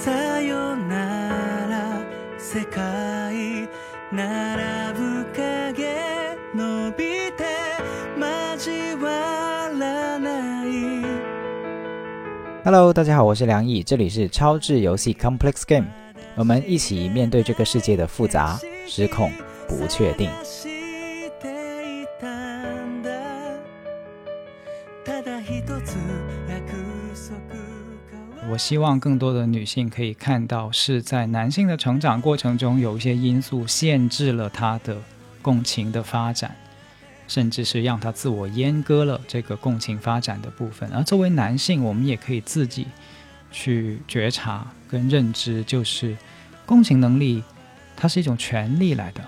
[0.00, 2.04] さよなら
[2.38, 3.68] 世界
[4.12, 7.44] 並ぶ影伸びて
[8.18, 10.66] 交わらない
[12.64, 15.86] Hello，大家好，我是梁毅，这里是超智游戏 Complex Game，
[16.34, 19.30] 我们一起面对这个世界的复杂、失控、
[19.68, 20.30] 不确定。
[28.51, 34.97] 我希望更多的女性可以看到，是在男性的成长过程中，有一些因素限制了他的
[35.41, 36.53] 共情的发展，
[37.29, 40.91] 甚至是让他自我阉割了这个共情发展的部分。
[40.91, 42.87] 而作为男性，我们也可以自己
[43.53, 46.17] 去觉察跟认知，就是
[46.65, 47.41] 共情能力，
[47.95, 49.23] 它是一种权利来的，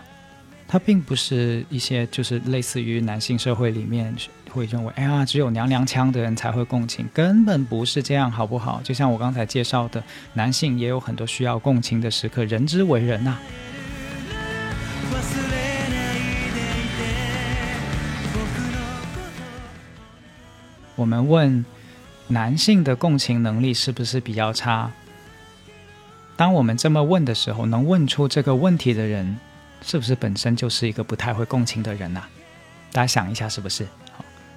[0.68, 4.13] 它并不是一些就是类似于男性社会里面
[4.52, 8.80] 会认为，哎呀，只有娘娘腔的人才会共情，根本不是这样，好不好？
[8.82, 13.37] 就像我刚才介绍的，男性也有很多需要共情的时刻，人之为人呐、
[15.10, 15.57] 忘れ
[15.91, 16.18] ない
[16.54, 17.01] でいて
[18.32, 18.37] 僕
[18.73, 18.79] の
[20.96, 21.65] 我们问
[22.29, 24.91] 男性的共情能力是不是比较差？
[26.37, 29.38] 当我们这么问的时候，能问出这个问题的人，
[29.82, 32.23] 是不是本身就是一个不太会共情的人呐、
[32.93, 33.87] 大家想一下，是不是？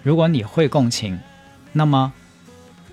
[0.06, 1.18] 如果你会共情，
[1.72, 2.12] 那么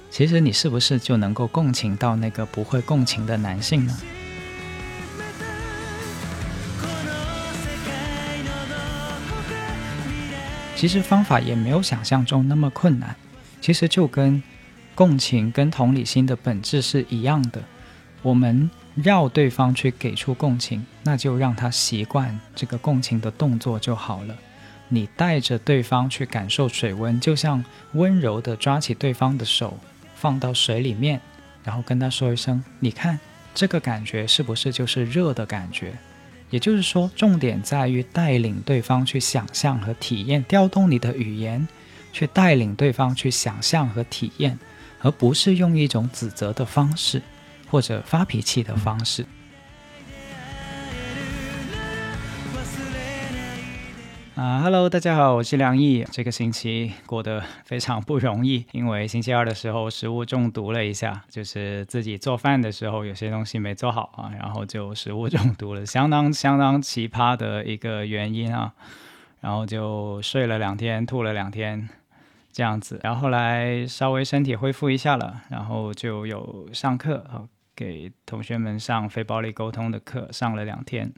[0.10, 3.96] 其实你是不是就能够共情到那个不会共情的男性呢？
[10.76, 13.16] 其实方法也没有想象中那么困难，
[13.62, 14.42] 其实就跟
[14.96, 17.62] 共情跟同理心的本质是一样的。
[18.24, 24.36] 我们绕对方去给出共情，那就让他习惯这个共情的动作就好了。
[24.94, 29.80] 你带着对方去感受水温，就像温柔地抓起对方的手，
[30.14, 31.20] 放到水里面，
[31.64, 33.20] 然后跟他说一声：“你看，
[33.56, 35.94] 这个感觉是不是就是热的感觉？”
[36.52, 41.68] 也就是说，重点在于带领对方去想象和体验，调动你的语言，
[42.12, 44.60] 去带领对方去想象和体验，
[45.02, 47.20] 而不是用一种指责的方式
[47.68, 49.26] 或者发脾气的方式。
[54.44, 56.06] 啊、h e l l o 大家好，我是梁毅。
[56.12, 68.74] 这个星期过得非常不容易，因为星期二的时候食物中毒了一下，就是自己做饭的时候有些东西没做好啊，然后就食物中毒了，相当相当奇葩的一个原因啊。
[69.40, 71.88] 然后就睡了两天，吐了两天，
[72.52, 73.00] 这样子。
[73.02, 81.14] 然后后来稍微身体恢复一下了，然后就有上课啊，给同学们上非暴力沟通的课，上了两天。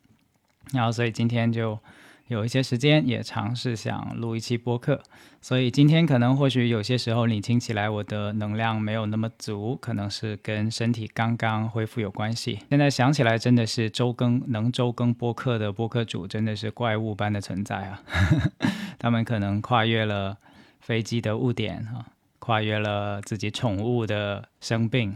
[0.74, 1.80] 然后所以今天就。
[2.28, 5.00] 有一些时间也尝试想录一期播客，
[5.42, 12.60] 所以今天可能或许有些时候你听起来我的能量没有那么足，可能是跟身体刚刚恢复有关系。
[12.70, 18.02] 现在想起来真的是周更能周更播客的播客主真的是怪物般的存在啊！
[18.98, 20.36] 他们可能跨越了
[20.80, 22.08] 飞机的误点啊，
[22.40, 25.16] 跨越了自己宠物的生病。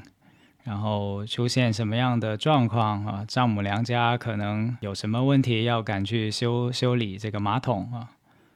[0.70, 3.26] 然后出现什么样的状况啊？
[3.28, 8.12] 丈母娘家可能有什么问题要赶去修修理这个马桶啊，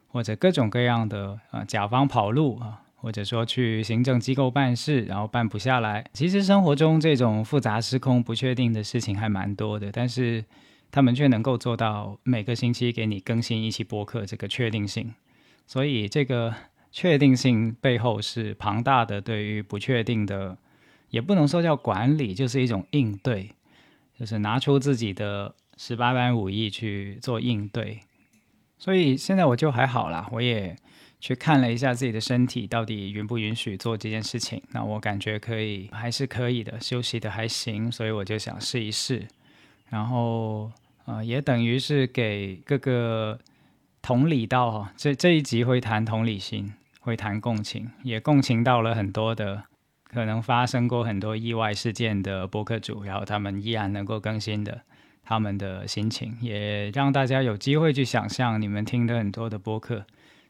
[0.09, 6.06] 或者各种各样的啊，甲方跑路啊，或者说去行政机构办事，然后办不下来。
[6.13, 10.45] 其实生活中这种复杂、失控、不确定的事情还蛮多的，但是
[10.91, 15.12] 他们却能够做到每个星期给你更新一期播客，这个确定性。
[15.66, 16.53] 所以这个
[16.91, 20.56] 确定性背后是庞大的对于不确定的。
[21.13, 23.51] 也不能说叫管理，就是一种应对，
[24.19, 28.00] 就是拿出自己的十八般武艺去做应对。
[28.79, 30.75] 所以现在我就还好啦，我也
[31.19, 34.59] 去看了一下自己的身体到底允不允许做这件事情。
[34.72, 39.28] 那我感觉可以，还是可以的，休息的还行，所以我就想试一试。
[39.90, 40.72] 然后
[41.06, 43.38] 呃，也等于是给各个
[44.01, 49.66] 同理到哈，这这一集会谈同理心，会谈共情，也共情到了很多的。
[50.13, 54.81] 可能发生过很多意外事件的播客主，然后他们依然能够更新的
[55.24, 60.06] 他们的心情，也让大家有机会去想象，你们听的很多的播客，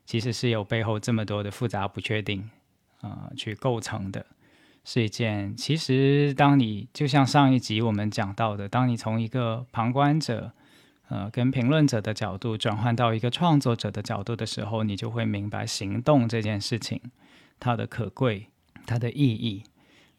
[0.05, 2.49] 其实是有背后这么多的复杂不确定
[3.01, 4.25] 啊、去构成的，
[4.83, 10.51] 是一件其实当你就像上一集我们讲到的，当你从一个旁观者
[11.09, 16.99] 呃跟评论者的角度转换到一个创作者的角度的时候，你就会明白行动这件事情
[17.59, 18.47] 它的可贵。
[18.85, 19.63] 它的意义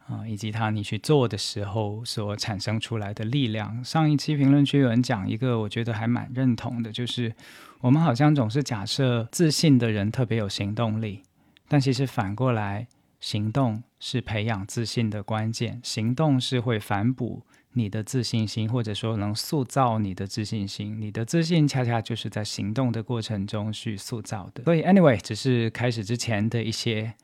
[0.07, 3.83] 啊、以及它你去做的时候所产生出来的力量。
[3.83, 7.35] 上一期评论区有人讲一个，我觉得还蛮认同的，就是
[7.81, 11.23] 我们好像总是假设自信的人特别有行动力，
[11.69, 12.87] 但其实反过来，
[13.19, 21.01] 行动是培养自信的关键，行动是会反哺你的自信心，或者说能塑造你的自信心。
[21.01, 24.65] 你的自信恰恰就是在行动的过程中去塑造的。
[24.65, 27.15] 所以，anyway，只是开始之前的一些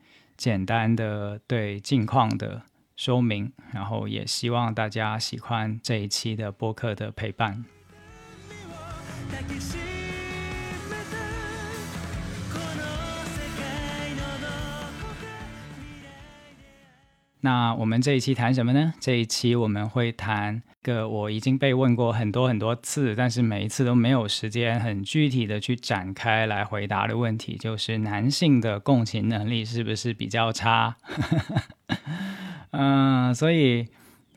[0.41, 2.63] 简单的对近况的
[2.95, 7.63] 说明，然后也希望大家喜欢这一期的播客的陪伴。
[17.41, 18.95] 那我们这一期谈什么呢？
[18.99, 30.97] 这一期我们会谈个我已经被问过很多很多次，但是每一次都没有时间很具体的去展开来回答的问题，就是男性的共情能力是不是比较差？
[32.71, 33.87] 嗯，所以。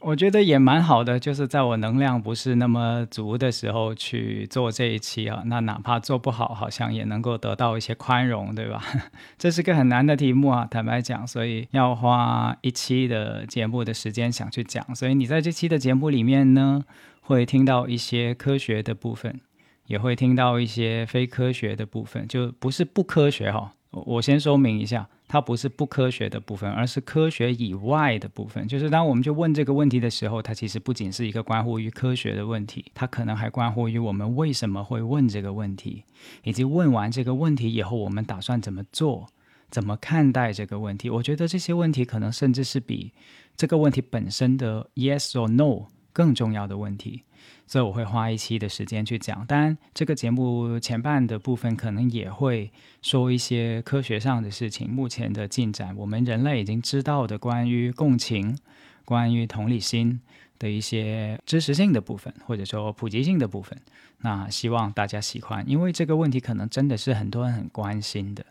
[0.07, 5.43] 我觉得也蛮好的，就是在我能量不是那么足的时候去做这一期啊。
[5.47, 8.85] 那哪怕做不好，好像也能够得到一些宽容，对吧？
[9.39, 14.95] 这是个很难的题目啊，坦白讲，所以要花一期的节目的时间想去讲。
[14.95, 16.85] 所以你在这期的节目里面呢，
[17.23, 19.41] 会听到一些科学的部分，
[19.87, 23.73] 也会听到一些非科学的部分，就不是不科学哈。
[23.91, 25.09] 我先说明一下。
[25.27, 28.69] 它不是不科学的部分，而是科学以外的部分。
[28.69, 36.05] 就是当我们去问这个问题的时候，它其实不仅是一个关乎于科学的问题，它可能还关乎于我们为什么会问这个问题，
[36.43, 39.27] 以及问完这个问题以后，我们打算怎么做，
[39.71, 41.11] 怎么看待这个问题。
[41.11, 43.13] 我觉得这些问题可能甚至是比
[43.57, 47.23] 这个问题本身的 yes or no 更重要的问题。
[47.67, 52.71] 所以我会花一期的时间去讲，当然这个节目前半的部分可能也会
[53.01, 58.59] 说一些科学上的事情，目前的进展，我们人类已经知道的关于共情、
[59.05, 60.21] 关于同理心
[60.59, 63.77] 的一些知识性的部分，或者说普及性的部分。
[64.19, 68.45] 那希望大家喜欢，因为这个问题可能真的是很多人很关心的，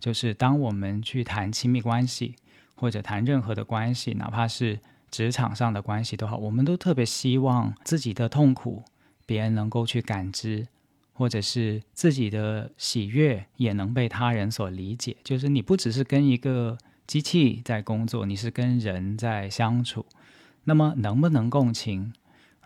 [0.00, 2.34] 就是当我们去谈亲密关系
[2.74, 4.80] 或者谈任何的关系，哪怕是。
[5.16, 8.82] 职场上的关系都好，我们都特别希望自己的痛苦
[9.24, 10.68] 别人能够去感知，
[11.14, 15.16] 或者是自己的喜悦也能被他人所理解。
[15.24, 16.76] 就是你不只是跟一个
[17.06, 20.04] 机器在工作，你是跟人在相处。
[20.64, 22.12] 那么能不能共情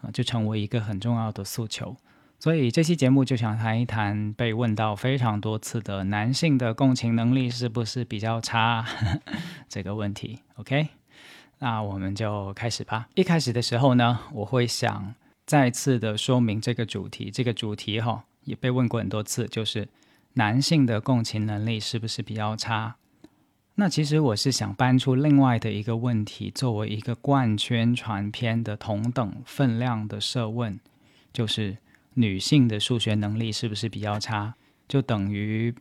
[0.00, 1.94] 啊，就成为一个很重要的诉求。
[2.41, 8.85] 所以这期节目就想谈一谈被问到非常多次的男性的共情能力是不是比较差
[9.70, 10.41] 这个问题。
[10.56, 11.00] OK。
[11.62, 13.08] 那我们就开始吧。
[13.14, 15.14] 一开始的时候呢，我会想
[15.44, 17.30] 再次的说明这个主题。
[17.30, 19.86] 这个主题哈也被问过很多次，就是
[20.32, 22.96] 男性的共情能力是不是比较差？
[23.74, 30.80] 那其实我是想搬出另外的一个问题，作为一个贯宣传片的同等分量的设问，
[31.30, 31.76] 就是
[32.14, 34.54] 女性的数学能力是不是比较差？
[34.88, 35.74] 就等于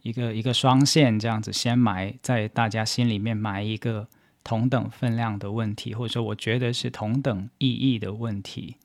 [0.00, 4.08] 一个一个双线这样子，先埋在大家心里面埋一个。
[4.46, 8.76] 同等分量的问题，或者说我觉得是同等意义的问题。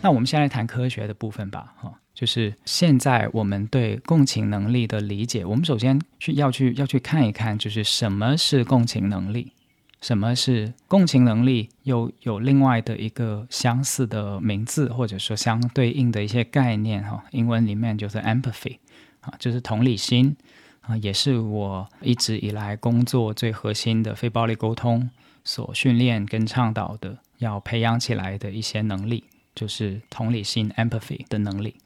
[0.00, 9.52] 那我们先来谈科学的部分吧，哈，就是现在我们对共情能力的理解，我们首先去要去要去看一看，就是什么是共情能力。
[10.02, 11.70] 什么是共情能力？
[11.84, 17.22] 又有另外的一个相似的名字，或者说相对应的一些概念哈。
[17.30, 18.78] 英文里面就是 empathy，
[19.20, 20.36] 啊，就是同理心
[20.80, 25.08] 啊，也是我一直以来工作最核心的非暴力沟通
[25.44, 29.22] 所训练跟倡导的，要培养起来的一些能力，
[29.54, 31.76] 就是同理心 empathy 的能力。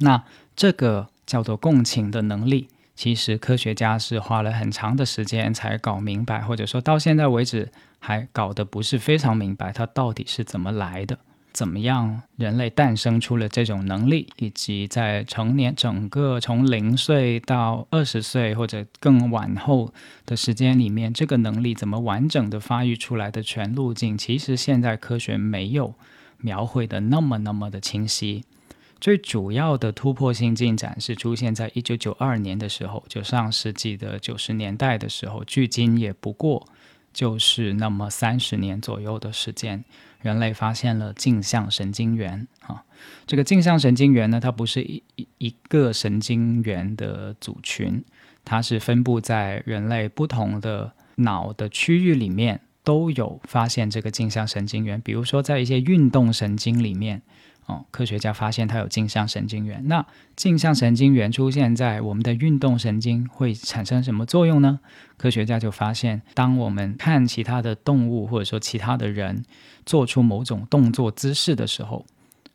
[0.00, 0.22] 那
[0.54, 2.68] 这个叫做共情的能力。
[2.94, 11.18] 其实科学家是花了很长的时间才搞明白，或者说到现在为止还搞得不是非常明白，它到底是怎么来的，
[11.52, 19.92] 怎么样人类诞生出了这种能力，以及在成年整个从零岁到二十岁或者更往后
[20.26, 25.94] 的时间里面，这个能力怎么完整的发育出来的全路径，其实现在科学没有
[26.38, 28.44] 描绘的那么那么的清晰。
[29.02, 36.68] 最主要的突破性进展是出现在一九九二年的时候，就上世纪的九十年代的时候，距今也不过
[37.12, 39.84] 就是那么三十年左右的时间，
[40.20, 42.46] 人类发现了镜像神经元。
[42.60, 42.84] 啊，
[43.26, 48.04] 这个镜像神经元呢，它不是一一一个神经元的组群，
[48.44, 57.22] 它是分布在人类不同的脑的区域里面都有发现这个镜像神经元，比如说在一些运动神经里面。
[57.66, 59.82] 哦，科学家发现它有镜像神经元。
[59.86, 60.04] 那
[60.34, 64.80] 镜像神经元出现在我们的运动神经，会产生什么作用呢？
[65.16, 69.44] 科学家就发现，当我们看其他的动物或者说其他的人
[69.86, 72.04] 做出某种动作姿势的时候，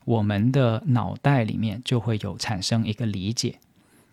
[0.03, 3.59] 我们的脑袋里面就会有产生一个理解，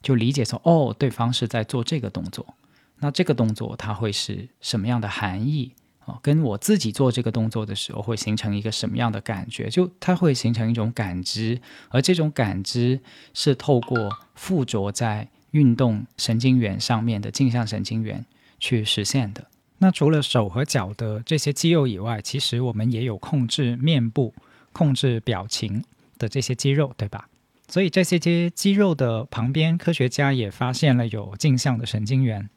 [0.00, 2.54] 就理解说，哦，对方是在做这个动作。
[3.00, 5.72] 那这个动作它会是什么样的含义？
[6.06, 9.68] 哦，跟我自己做这个动作的时候会形成一个什么样的感觉？
[9.68, 13.00] 就它会形成一种感知，而这种感知
[13.32, 18.25] 是透过附着在运动神经元上面的镜像神经元
[18.58, 19.46] 去实现的。
[19.78, 24.34] 那除了手和脚的这些肌肉以外，其实我们也有控制面部、
[24.73, 25.82] 控制表情
[26.18, 27.28] 的这些肌肉，对吧？
[27.66, 32.50] 所以这些些肌肉的旁边，科学家也发现了有镜像的神经元。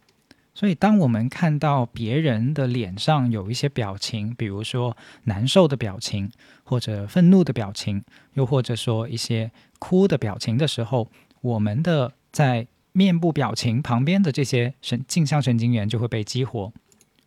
[0.57, 6.31] 所以，当我们看到别人的脸上有一些表情，比如说难受的表情，
[6.63, 11.11] 或者愤怒的表情，又或者说一些哭的表情的时候，
[11.41, 16.73] 我们的在面部表情旁边的这些神镜像神经元就会被激活，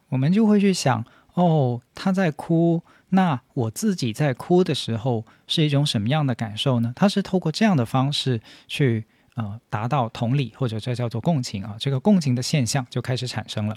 [0.09, 6.93] 我们就会去想：哦，他在哭，那我自己在哭的时候是一种什么样的感受呢？
[6.97, 9.07] 他是透过这样的方式去。
[9.41, 13.77] 呃，达到同理或者这叫做共情啊，这个共情的现象就开始产生了。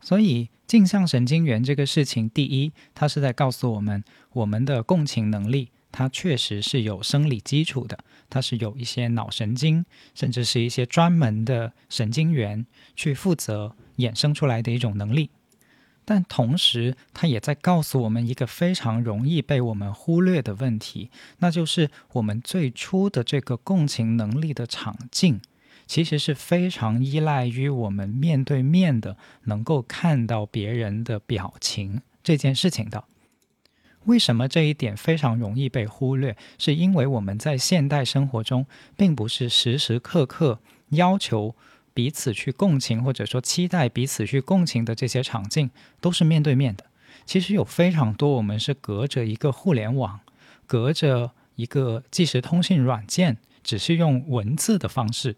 [0.00, 7.98] 所以镜像神经元这个事情，第一，它是在告诉我们，我们的共情能力，它确实是有生理基础的，
[8.30, 12.64] 它是有一些脑神经，甚至是一些专门的神经元
[12.94, 15.30] 去负责衍生出来的一种能力。
[16.04, 25.40] 但同时，它也在告诉我们一个非常容易被我们忽略的问题，那就是我们最初的这个共情能力的场景，
[25.86, 33.04] 其实是非常依赖于我们面对面的能够看到别人的表情这件事情的。
[34.06, 36.36] 为什么这一点非常容易被忽略？
[36.58, 38.66] 是因为我们在现代生活中，
[38.96, 41.54] 并不是时时刻刻要求。
[41.94, 45.70] 彼此去共情，或者说期待彼此去共情的这些场景，
[46.00, 46.84] 都是面对面的。
[47.24, 50.20] 其实有非常多，我们是隔着一个互联网，
[50.66, 55.36] 隔着一个即时通讯软件，只是用文字的方式，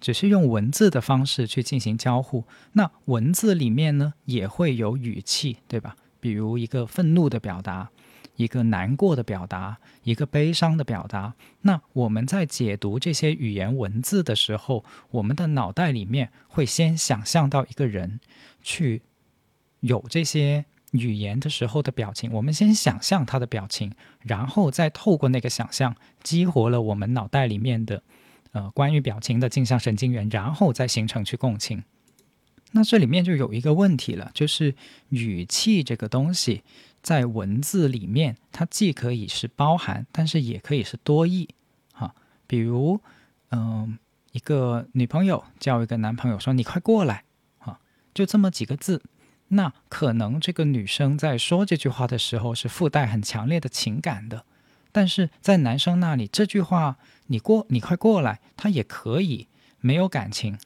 [0.00, 2.44] 只是用文字的方式去进行交互。
[2.72, 5.96] 那文字里面呢，也会有语气，对吧？
[6.20, 7.90] 比如一个愤怒的表达。
[8.36, 11.34] 一个难过的表达，一个悲伤的表达。
[11.62, 18.20] 那我们在解读这些语言文字的时候，我们的脑袋里面会先想象到一个人
[18.62, 19.02] 去
[19.80, 22.30] 有这些语言的时候的表情。
[22.32, 28.02] 我们先想象他的表情，然后再透过那个想象激活了我们脑袋里面的
[28.52, 31.82] 呃关于表情的镜像神经元，然后再形成去共情。
[32.72, 34.74] 那这里面就有一个问题了，就是
[35.08, 36.62] 语气这个东西。
[37.06, 41.48] 在文字里面，它既可以是包含，但是也可以是多义，
[41.92, 42.12] 哈。
[42.48, 43.00] 比如，
[43.52, 43.96] 嗯，
[44.32, 47.22] 一个女朋友叫一个男朋友说：“你快过来，
[47.58, 47.78] 啊。”
[48.12, 49.04] 就这么几个字，
[49.46, 54.44] 那可能这个女生在说这句话的时候是附带很强烈的情感的，
[54.90, 56.96] 但是在男生那里，这句话
[57.30, 59.46] “你过，你快过来”，它也可以
[59.78, 60.58] 没有感情，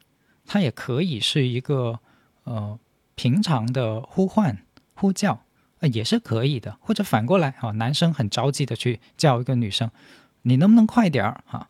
[0.46, 2.00] 它也可以是一个
[2.44, 2.80] 呃
[3.14, 4.62] 平常的呼唤、
[4.94, 5.42] 呼叫。
[5.80, 9.90] 呃，也是可以的，或者反过来，啊，男生很着急的去叫一个女生，
[10.42, 11.68] 你能不能快点儿，啊？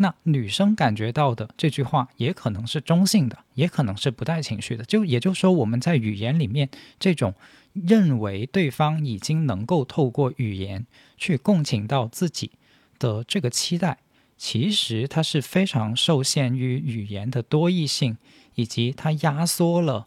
[0.00, 4.84] 那女生感觉到的这句话也可能是中性的，也可能是不带情绪的。
[4.84, 6.68] 就也就是说，我们在语言里面
[7.00, 7.34] 这种
[7.72, 10.86] 认为对方已经能够透过语言
[11.16, 12.52] 去共情到自己
[13.00, 13.98] 的这个期待，
[14.36, 18.18] 其实它是非常受限于语言的多义性，
[18.54, 20.06] 以及它压缩了。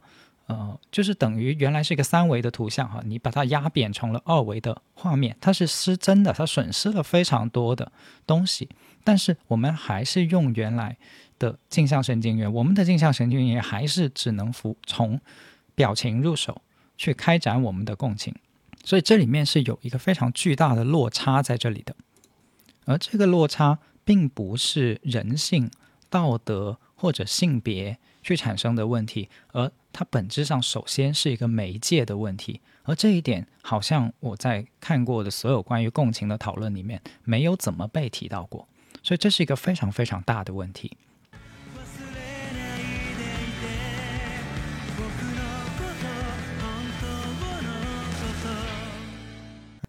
[0.51, 7.89] 呃，就是等于原来是一个三维的图像哈，你把它压扁成了二维的画面，它是失真的，它损失了非常多的
[8.27, 8.67] 东西。
[9.03, 10.97] 但是我们还是用原来
[11.39, 15.21] 的镜像神经元，我们的镜像神经元还是只能服从
[15.73, 16.61] 表情入手
[16.97, 18.35] 去开展我们的共情，
[18.83, 21.95] 所以这里面是有一个非常巨大的落差在这里的。
[22.83, 25.71] 而这个落差并不是人性、
[26.09, 38.67] 道德或者性别去产生的问题，而它本质上首先是一个媒介的问题，而这一点好像我在看过的所有关于共情的讨论里面没有怎么被提到过，
[39.03, 40.95] 所以这是一个非常非常大的问题。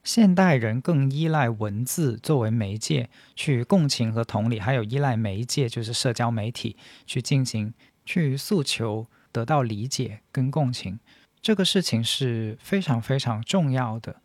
[0.02, 7.72] 现代人更依赖文字作为媒介去共情和同理，还有依赖媒介就是社交媒体去进行
[8.04, 9.06] 去诉求。
[9.32, 11.00] 得到理解跟共情，
[11.40, 14.16] 这个事情是非常非常重要的。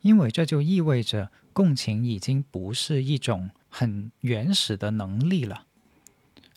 [0.00, 5.64] 因为这就意味着共情已经不是一种很原始的能力了，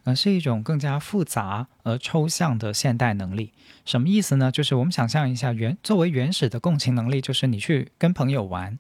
[0.03, 3.53] 而是一种更加复杂而抽象的现代能力。
[3.85, 4.51] 什么意思呢？
[4.51, 8.77] 就是我们想象一下，原作为原始的共情能力，就是你去跟朋友玩，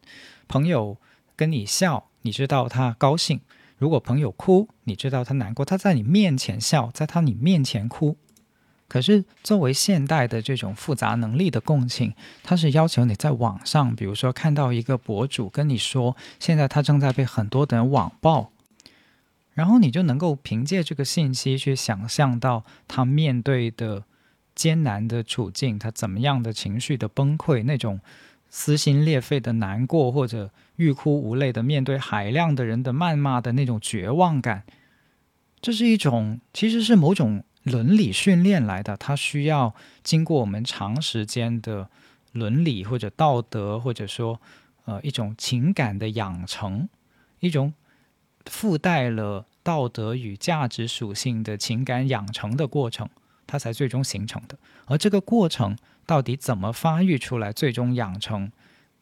[0.49, 0.97] 朋友
[1.37, 3.39] 跟你笑，你知道他高兴；
[3.77, 5.63] 如果朋友哭，你知道他难过。
[5.63, 8.17] 他在你面前笑，在他你面前哭。
[8.89, 18.53] 可是，作为现代的这种复杂能力的共情，它是要求你在网上，比如说看到一个博主跟你说，现在他正在被很多的人网暴，
[19.53, 24.05] 然后你就能够凭借这个信息去想象到他面对的
[24.55, 27.99] 艰难的处境，他怎么样的情绪的崩溃，那种
[28.49, 34.63] 撕心裂肺的难过，或者欲哭无泪的面对海量的人的谩骂的那种绝望感，
[35.59, 37.43] 这是一种，其实是某种。
[37.67, 41.89] 伦理训练来的，它需要经过我们长时间的
[42.31, 44.39] 伦理或者道德，或者说
[44.85, 46.87] 呃一种情感的养成，
[47.41, 47.73] 一种
[48.45, 53.09] 附带了道德与价值属性的情感养成的过程，
[53.45, 54.57] 它才最终形成的。
[54.85, 58.51] 而这个过程到底怎么发育出来，最终养成，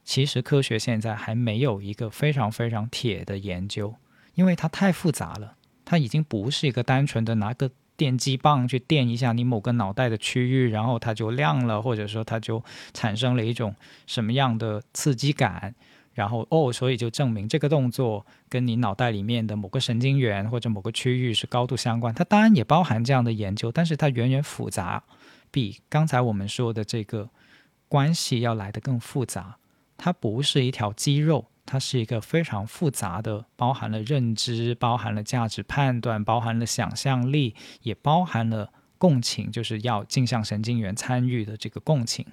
[0.03, 3.95] 其实科学现在还没有一个非常非常铁的研究，
[4.33, 5.55] 因为它太复杂了，
[5.85, 7.69] 它已经不是一个单纯的拿个。
[7.97, 13.75] 电击棒去电一下你某个脑袋的区域，然后它就亮了，或者说它就产生了一种
[14.05, 15.73] 什么样的刺激感，
[16.13, 22.13] 然后哦，所以就证明这个动作跟你脑袋里面的某个神经元或者某个区域是高度相关。
[22.13, 25.03] 它当然也包含这样的研究，但是它远远复杂，
[25.51, 27.29] 比刚才我们说的这个
[27.87, 29.57] 关系要来得更复杂。
[29.97, 31.45] 它不是一条肌肉。
[31.65, 42.25] 它是一个非常复杂的，包含了认知，包含了价值判断，包含了想象力，也包含了共情，就是要镜像神经元参与的这个共情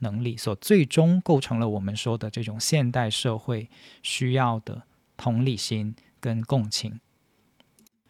[0.00, 3.70] 能力，所最终构成了我们说的这种现代社会
[4.02, 4.82] 需要的
[5.16, 7.00] 同理心跟共情。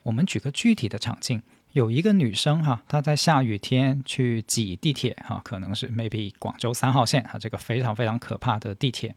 [0.02, 1.40] 我们举个具体的场景，
[1.72, 9.14] 有一个女生哈，她在下雨天去挤地铁哈，可能是 maybe 广州三号线哈，这个非常非常可怕的地铁。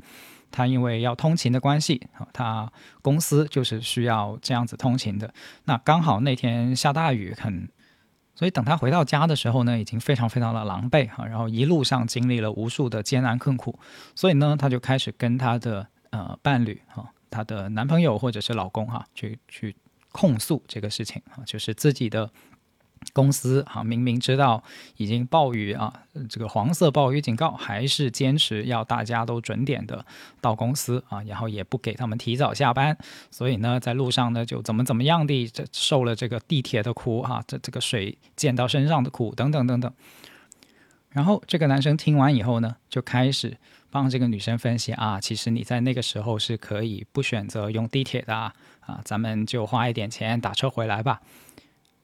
[0.52, 5.34] 他因为要通勤的关系啊，他公司就是需要这样子通勤的。
[5.66, 7.70] 那刚好那天下大雨，很，
[8.36, 11.26] 所以等他回到家的时候呢，已经非常非常的狼狈哈。
[11.26, 13.78] 然后一路上经历了无数的艰难困苦，
[14.16, 19.76] 所以呢，他就开始跟他的呃伴侣哈，他的男朋友或者是老公哈，去去
[20.12, 22.32] 控诉这个事情啊，就是自己的。
[23.14, 24.64] 公司啊，明明知道
[24.98, 25.94] 已经暴雨啊，
[26.30, 30.06] 这个黄色暴雨警告，还是坚持要大家都准点的
[30.42, 32.98] 到公司啊，然后也不给他们提早下班，
[33.32, 39.92] 所以呢，在路上呢就怎么怎么样的，这受了这个地铁的苦啊，这这个水溅到身上的苦等等等等。
[41.10, 43.58] 然后这个男生听完以后呢，就开始
[43.90, 51.22] 帮这个女生分析啊，其实你在那个时候是可以不选择用地铁的啊，啊咱们就花一点钱打车回来吧。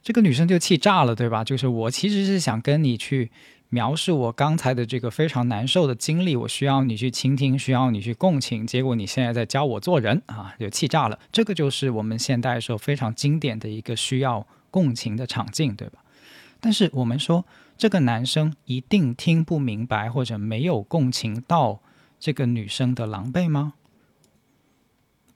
[0.04, 1.46] 这个女生就气炸了，对吧？
[1.46, 3.32] 就是我其实是想跟你去
[3.70, 8.68] 描述我刚才的这个非常难受的经历，我需要你去倾听，需要你去共情。
[8.68, 11.18] 结果你现在在教我做人啊，就气炸了。
[11.32, 16.00] 这个就是我们现代时候非常经典的一个需要共情的场景，对吧？
[16.60, 17.46] 但是我们说
[17.78, 21.80] 这个男生一定听不明白或者没有共情到
[22.20, 23.74] 这个女生的狼狈吗？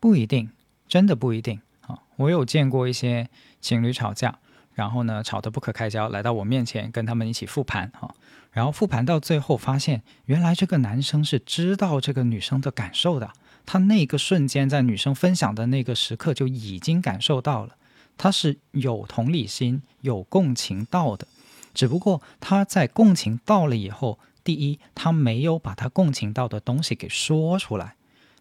[0.02, 0.52] 不一定，
[0.88, 2.00] 真的不一定啊！
[2.18, 3.30] 我有见过一些
[3.62, 4.40] 情侣吵架。
[4.78, 8.14] 然后呢，吵得不可开交，来到我面前跟他们一起复盘哈。
[8.52, 13.32] 然后复盘到最后，发现原来这个男生是知道这个女生的感受的。
[13.66, 17.76] 他那个瞬间在女生分享的那个时刻就已经感受到了，
[18.20, 21.28] 他是有同理心、有共情到的。
[21.74, 27.96] 只不过他在共情到了以后，第一，他没有把他共情到的东西给说出来，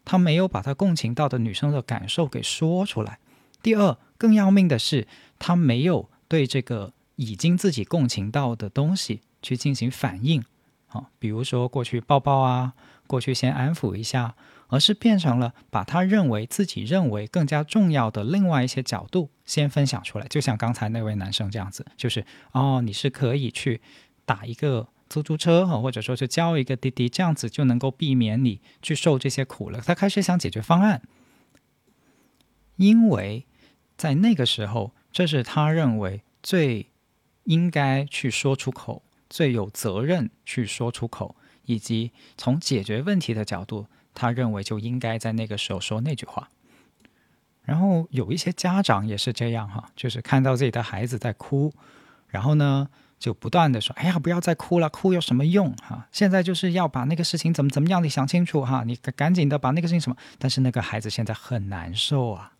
[0.05, 3.19] 他没有把他共情到的女生的感受给说出来。
[3.63, 6.11] 第二，更要命的是，他没有。
[6.29, 10.45] 对这个已经自己共情到的东西去进行反应，
[10.89, 12.75] 啊，比如说过去抱抱啊，
[13.07, 14.35] 过去先安抚一下，
[14.67, 23.81] 而是变成了把他认为自己认为更加重要的另外一些角度先分享出来，就像刚才那位男生这样子，就是哦，你是可以去
[24.25, 29.81] 打一个出租车哈，或者说是叫一个滴滴，这样子就能够避免你去受这些苦了。
[29.81, 31.03] 他开始想解决方案，
[32.75, 33.47] 因为
[33.97, 34.93] 在那个时候。
[35.17, 36.91] 这是他认为最
[37.45, 46.51] 应该去说出口、最有责任去说出口，以及从解决问题的角度，他认为就应该在那个时候说那句话。
[47.63, 51.73] 然后有一些家长也是这样哈，就是看到自己的孩子在哭，
[52.29, 55.73] 然后呢，就不断的说：“哎呀，不要再哭了，哭有什么用？
[55.77, 62.53] 哈，现在就是要把那个事情怎么怎么样，你想清楚哈，你赶紧的把那个事情什么。”但是那个孩子现在很难受啊，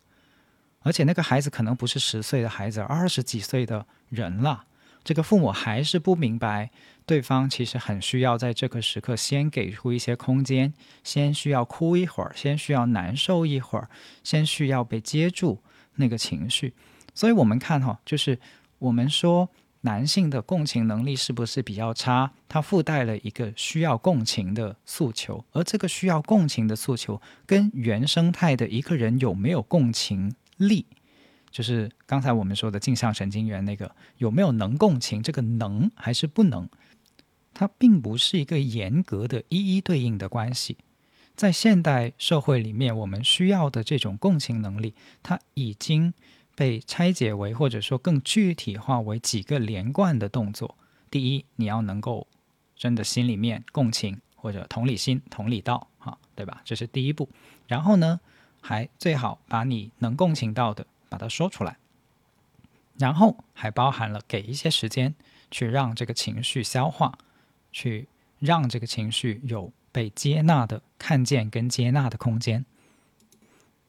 [0.81, 4.65] 而且那个孩子可能不是十岁的孩子，二十几岁的人了。
[5.03, 6.69] 这个父母还是不明白，
[7.05, 13.89] 对方其实很需要在这个时刻先给出一些空间，先需要哭一会儿，先需要难受一会儿，
[14.23, 15.61] 先需要被接住
[15.95, 16.73] 那个情绪。
[17.15, 18.37] 所以我们看哈，就是
[18.79, 19.49] 我们说
[19.81, 22.31] 男性的共情能力是不是比较差？
[22.49, 30.85] 它附带了一个需要共情的诉求，而这个需要共情的诉求跟原生态的一个人有没有共情力？
[31.49, 35.23] 就是刚才我们说的镜像神经元那个有没有能共情？
[35.23, 36.67] 这个能还是不能？
[37.53, 40.77] 它并不是一个严格的一一对应的关系。
[41.35, 44.93] 在现代社会里面，我们需要的这种共情能力，
[45.23, 46.13] 它已经
[46.55, 50.75] 被拆解为或者说更具体化为几个连贯的动作。
[51.09, 52.27] 第一，你要能够
[52.75, 56.61] 真的心里面共情或者同理心、同理道，哈，对吧？
[56.65, 57.29] 这是第一步。
[57.67, 58.19] 然后呢，
[58.67, 60.85] 还最好把你能共情到的。
[61.09, 61.77] 把它说出来，
[62.97, 65.15] 然后还包含了给一些时间
[65.49, 67.17] 去让这个情绪消化，
[67.71, 72.65] 去让这个情绪有被接纳的看见跟接纳的空间。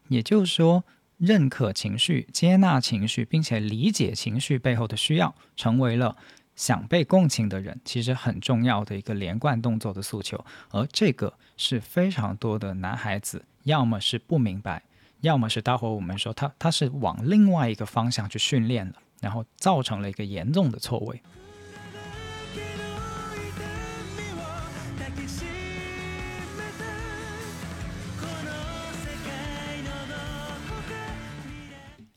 [0.07, 0.85] 也就是说，
[1.17, 6.17] 认可情绪、接纳情绪，并且理解情绪背后的需要，成为了
[6.55, 10.47] 想被共情的人其实很重要的一个连贯动作的诉求。
[10.71, 14.83] 而这个是非常多的男孩子要么是不明白。
[15.21, 21.21] 要么是待会儿我们说他他是往另外一个方向去训练了，然后造成了一个严重的错位。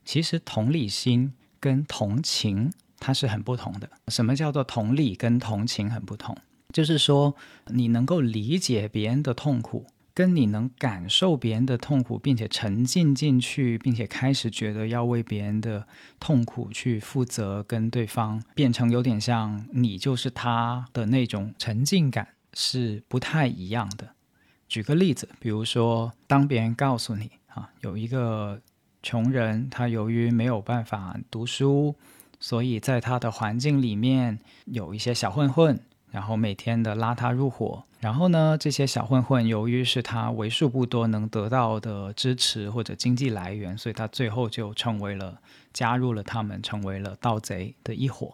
[0.05, 3.89] 其实同理心跟同情它是很不同的。
[4.07, 6.37] 什么叫做同理跟同情很不同？
[6.71, 7.35] 就是说
[7.67, 9.85] 你能够理解别人的痛苦。
[10.13, 15.87] 跟你能感受别人的痛苦，并且沉浸进去，并且开始觉得要为别人的
[16.19, 24.09] 痛苦去负责，跟对方变成有点像你就是他的那种沉浸感是不太一样的。
[24.67, 28.61] 举个例子，比如说，当别人告诉你啊，有一个
[29.01, 31.95] 穷人，他由于没有办法读书，
[32.39, 35.79] 所以在他的环境里面有一些小混混。
[36.11, 45.39] 然后每天的拉他入伙，然后呢，这些小混混由于是他为数不多能得到的支持或者经济来源，所以他最后就成为了
[45.71, 48.33] 加入了他们，成为了盗贼的一伙。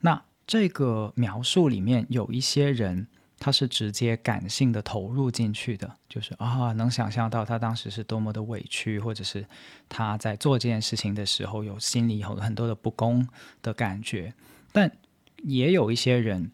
[0.00, 3.06] 那这个描述里面有一些人，
[3.38, 9.46] 他是直接感性的投入进去的，就是啊，能想象到他当时是多么的委屈，或者是
[9.88, 13.28] 他在做这件事情的时候有心里有很多的不公
[13.62, 14.34] 的感觉。
[14.72, 14.90] 但
[15.44, 16.50] 也有一些人。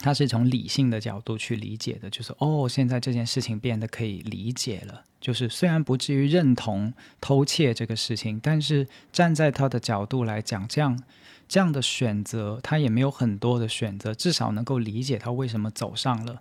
[0.00, 5.04] 他是从理性的角度去理解的，就是哦，现在这件事情变得可以理解了。
[5.20, 11.02] 就是虽然不至于认同偷窃这个事情，但是站在他的角度来讲，这样
[11.48, 16.40] 这样的选择，他也没有很多的选择，至少能够理解他为什么走上了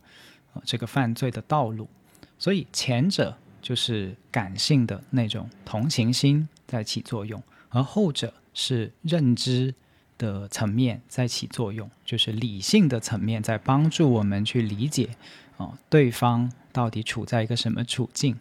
[0.64, 1.90] 这个犯罪的道路。
[2.38, 9.74] 所以前者就是感性的那种同情心在起作用，而后者是认知。
[10.18, 15.10] 的层面在起作用，就是理性的层面在帮助我们去理解，
[15.58, 18.38] 哦，对方到底处在一个什么处境。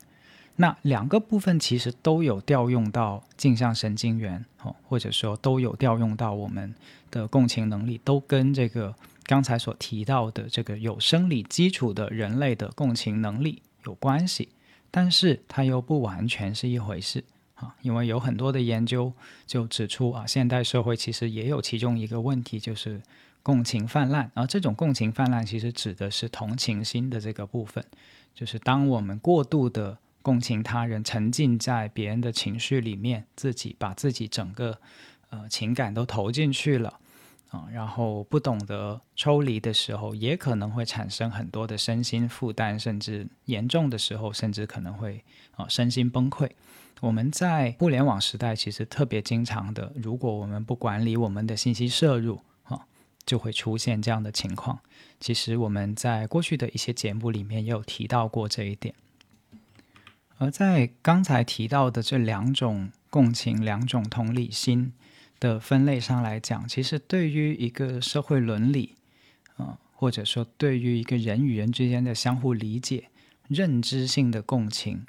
[0.59, 6.75] 那两个部分其实都有调用到镜像神经元，哦，或者说都有调用到我们
[7.11, 14.49] 的共情能力，都跟这个刚才所提到的这个有生理基础的人类的共情能力有关系，
[14.91, 17.23] 但是它又不完全是一回事。
[17.57, 19.13] 啊，因为有很多的研究
[19.47, 23.03] 就指出啊，现代社会其实也有其中一个问题，就是
[23.43, 24.31] 共情泛滥。
[24.35, 27.85] 而这种共情泛滥其实指的是同情心的这个部分，
[28.35, 34.79] 就是当我们过度的共情他人，沉浸在别人的情绪里面，自己把自己整个
[35.31, 36.99] 呃情感都投进去了
[37.51, 46.51] 啊，然后不懂得抽离的时候，也可能会产生很多的身心负担，甚至严重的时候，甚至可能会啊身心崩溃。
[47.01, 52.87] 我们在互联网时代，其实特别经常的，如果我们不管理我们的信息摄入，哈，
[53.27, 54.81] 就会出现这样的情况。
[55.21, 58.95] 其实我们在过去的一些节目里面也有提到过这一点。
[60.39, 64.93] 而在刚才提到的这两种共情、两种同理心
[65.39, 68.97] 的分类上来讲，其实对于一个社会伦理，
[69.57, 73.11] 啊，或者说对于一个人与人之间的相互理解、
[73.49, 75.05] 认知性的共情。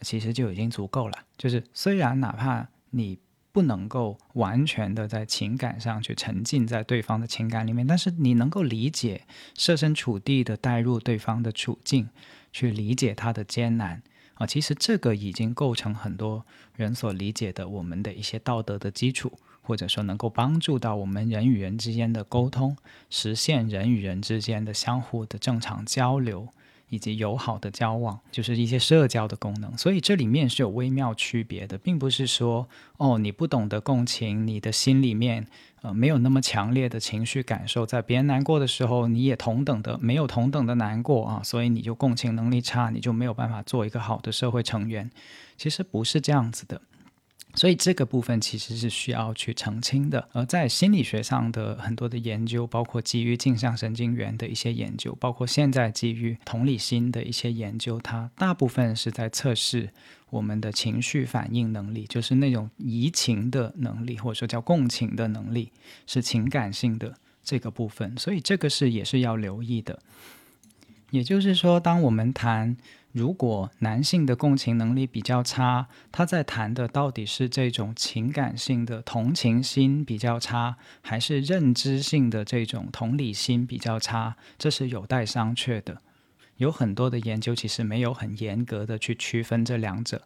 [0.00, 1.18] 其实就已经足够了。
[1.36, 3.18] 就是虽然哪怕你
[3.52, 12.08] 不能够完全的在情感上去沉浸在对方的情感里面，但是你能够理解，设身处地的带入对方的处境，
[12.52, 14.02] 去理解他的艰难
[14.34, 14.46] 啊。
[14.46, 19.32] 其实这个已经构成很多人所理解的我们的一些道德的基础，
[19.62, 22.76] 或者说能够帮助到我们人与人之间的沟通，
[23.10, 26.48] 实现人与人之间的相互的正常交流。
[26.90, 35.46] 以及友好的交往，就是一些社交的功能，所以这里面是有微妙区别的，并不是说哦，你不懂得共情，你的心里面
[35.82, 45.10] 呃没有那么强烈的情绪感受，在别人难过的时候，你也同等的没有同等的难过啊，所以你就共情能力差，你就没有办法做一个好的社会成员，
[45.56, 46.82] 其实不是这样子的。
[47.54, 50.28] 所以这个部分其实是需要去澄清的。
[50.32, 59.90] 而在心理学上的很多的研究，包括基于镜像神经元的一些研究，包括现在基于同理心的一些研究，它大部分是在测试
[60.30, 65.72] 我们的情绪反应能力，就是那种移情的能力，或者说叫共情的能力，
[66.06, 68.16] 是情感性的这个部分。
[68.16, 69.98] 所以这个是也是要留意的。
[71.10, 72.76] 也就是说，当我们谈
[73.12, 84.36] 如果男性的共情能力比较差，他在谈的到底是这种情感性的同情心比较差，还是认知性的这种同理心比较差？
[84.56, 86.00] 这是有待商榷的。
[86.58, 90.22] 有很多的研究其实没有很严格的去区分这两者。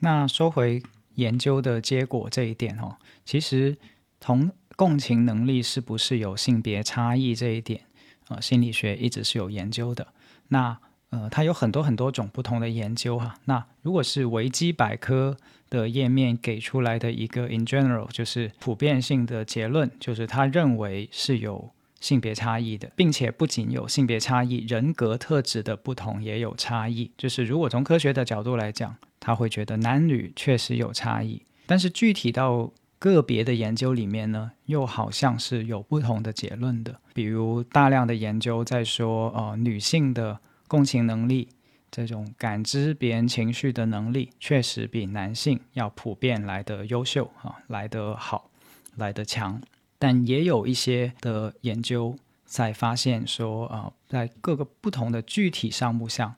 [0.00, 0.82] 那说回
[1.14, 3.76] 研究的结果这一点哦，其实
[4.18, 7.82] 同共情能力是不是有性别差异这一点，
[8.28, 10.08] 呃，心理学一直是有研究的。
[10.48, 10.80] 那
[11.12, 13.34] 呃，它有很多很多种不同的研究哈。
[13.44, 15.36] 那如果是维基百科
[15.68, 21.70] 的页面给出来的一个 in general，就是普遍性的结论，就是他认为是有
[22.00, 27.10] 性别差异的，并且不仅有性别差异，人格特质的不同也有差异。
[27.18, 36.98] 就是如果从科学的角度来讲，他会觉得男女确实有差异，但是具体到个别的研究里面呢，又好像是有不同的结论的。
[37.12, 40.38] 比如大量的研究在说，呃，女性的。
[40.72, 41.50] 共情能力，
[41.90, 48.50] 这种感知别人情绪的能力，确实比男性要普遍来得优秀啊，来得好，
[48.96, 49.60] 来得强。
[49.98, 56.34] 但也有一些的研究在发现说，啊，在各个不同的具体项目上，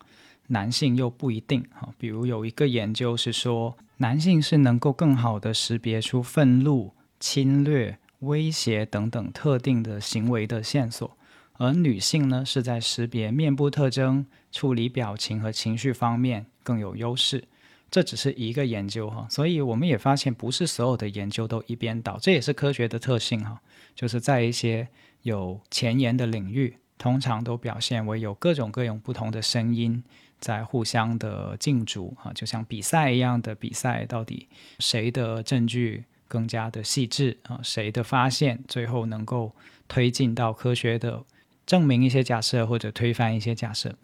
[0.48, 1.90] 男性又不一定啊。
[1.96, 11.16] 比如有一个研究是说，男性是能够更好的识别出愤怒、侵略、威胁等等特定的行为的线索。
[11.56, 17.44] 而女性呢，是在识别面部特征、处理表情和情绪方面更有优势。
[17.90, 23.60] 这只是一个研究哈，所以我们也发现，不是所有的研究都一边倒，这也是科学的特性哈。
[23.94, 24.88] 就是在一些
[25.22, 30.02] 有前沿的领域，通常都表现为有各种各样不同的声音
[30.40, 34.48] 在互相的竞逐啊，就像比赛一样的比赛，到底
[34.80, 39.52] 谁的证据更加的细致啊，谁的发现最后能够
[39.86, 41.22] 推进到科学的。
[41.66, 43.96] 证明一些假设或者推翻一些假设，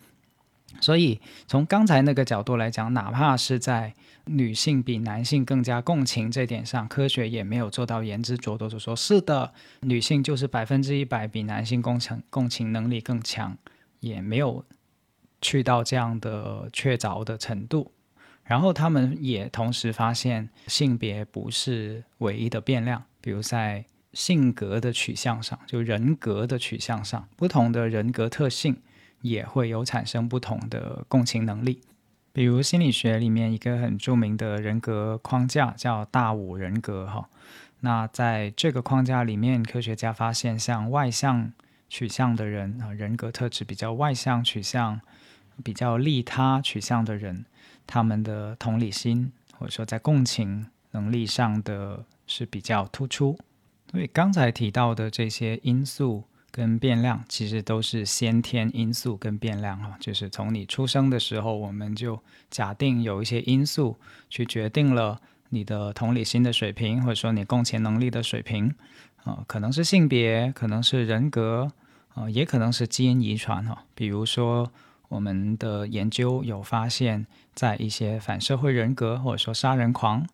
[0.80, 3.94] 所以从刚才那个角度来讲，哪怕是在
[4.24, 13.56] 女性比男性更加共情这点上，科学也没有做到言之凿凿，就说是的，女性就是百分之一百比男性共情共情能力更强，
[14.00, 14.64] 也没有
[15.42, 17.92] 去到这样的确凿的程度。
[18.44, 23.84] 然后他们也同时发现，性别不是唯一的变量，比如在。
[24.12, 28.80] 性格的取向上，就人格的取向上，不同的人格特性
[29.22, 31.80] 也会有产生不同的共情能力。
[32.32, 37.28] 比如心理学里面一个很著名的人格框架叫大五人格哈。
[37.80, 41.52] 那在这个框架里面，科学家发现，像外向
[41.88, 45.00] 取向的人啊，人格特质比较外向取向、
[45.64, 47.46] 比较利他取向的人，
[47.86, 53.38] 他们的同理心或者说在共情能力上的是比较突出。
[53.90, 56.22] 所以刚才提到的这些因素
[56.52, 63.96] 跟变量，其实都是先天因素跟变量哈，就是从你出生的时候，我们就假定有一些因素
[64.28, 68.72] 去决定了你的同理心的水平，或者说你共情能力的水平，
[69.24, 71.72] 啊，可能是性别，可能是人格，
[72.14, 73.84] 啊，也可能是基因遗传哈。
[73.96, 74.70] 比如说
[75.08, 80.24] 我们的研究有发现，在一些反社会人格或者说杀人狂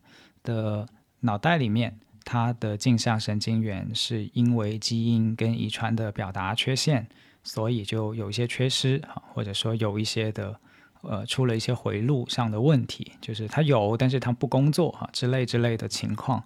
[0.42, 0.86] 的
[1.20, 1.98] 脑袋里面。
[2.26, 7.06] 他的镜像神经元是因为基因跟遗传的表达缺陷，
[7.44, 10.58] 所以就有一些缺失啊，或者说有一些的
[11.02, 16.42] 呃出了一些回路上的问题，就是他有，但是他不工作啊之类之类的情况。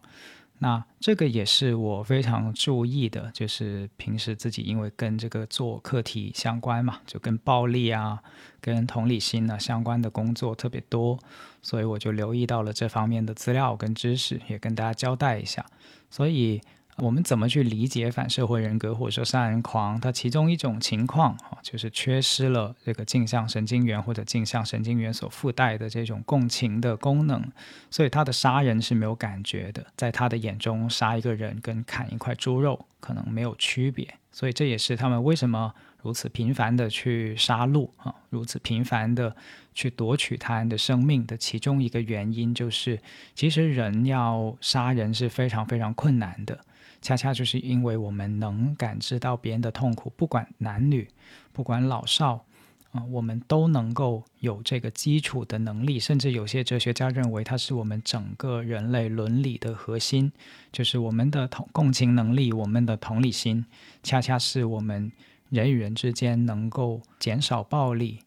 [0.62, 8.22] 那这个也是我非常注意的，就是平时自己因为跟这个做课题相关嘛，就跟暴力啊、
[8.60, 11.18] 跟同理心啊相关的工作特别多，
[11.62, 15.64] 所以我就留意到了这方面的资料跟知识，也跟大家交代一下。
[16.10, 16.60] 所以。
[17.00, 19.98] 我们怎么去理解反社会人格或者说杀人狂？
[19.98, 27.42] 它其中一种情况啊，就是缺失了这个镜像神经元或者镜像神经元所附带的这种共情的功能，
[27.90, 39.34] 所以他的杀人是没有感觉的，在他的眼中，杀一个人跟砍一块猪肉可能没有区别，所以这也是他们为什么如此频繁的去杀戮啊，如此频繁的
[39.72, 43.00] 去夺取他人的生命的其中一个原因，就是
[43.34, 46.58] 其实人要杀人是非常非常困难的。
[47.02, 51.08] 恰恰就是因为我们能感知到别人的痛苦，不管男女，
[51.52, 52.44] 不管老少，
[52.92, 55.98] 啊，我们都能够有这个基础的能力。
[55.98, 60.30] 甚至有些哲学家认为，它是我们整个人类伦理的核心，
[60.70, 63.64] 就是我们的同共情能力，我们的同理心，
[64.02, 65.10] 恰恰是我们
[65.48, 68.20] 人与人之间能够减少暴力、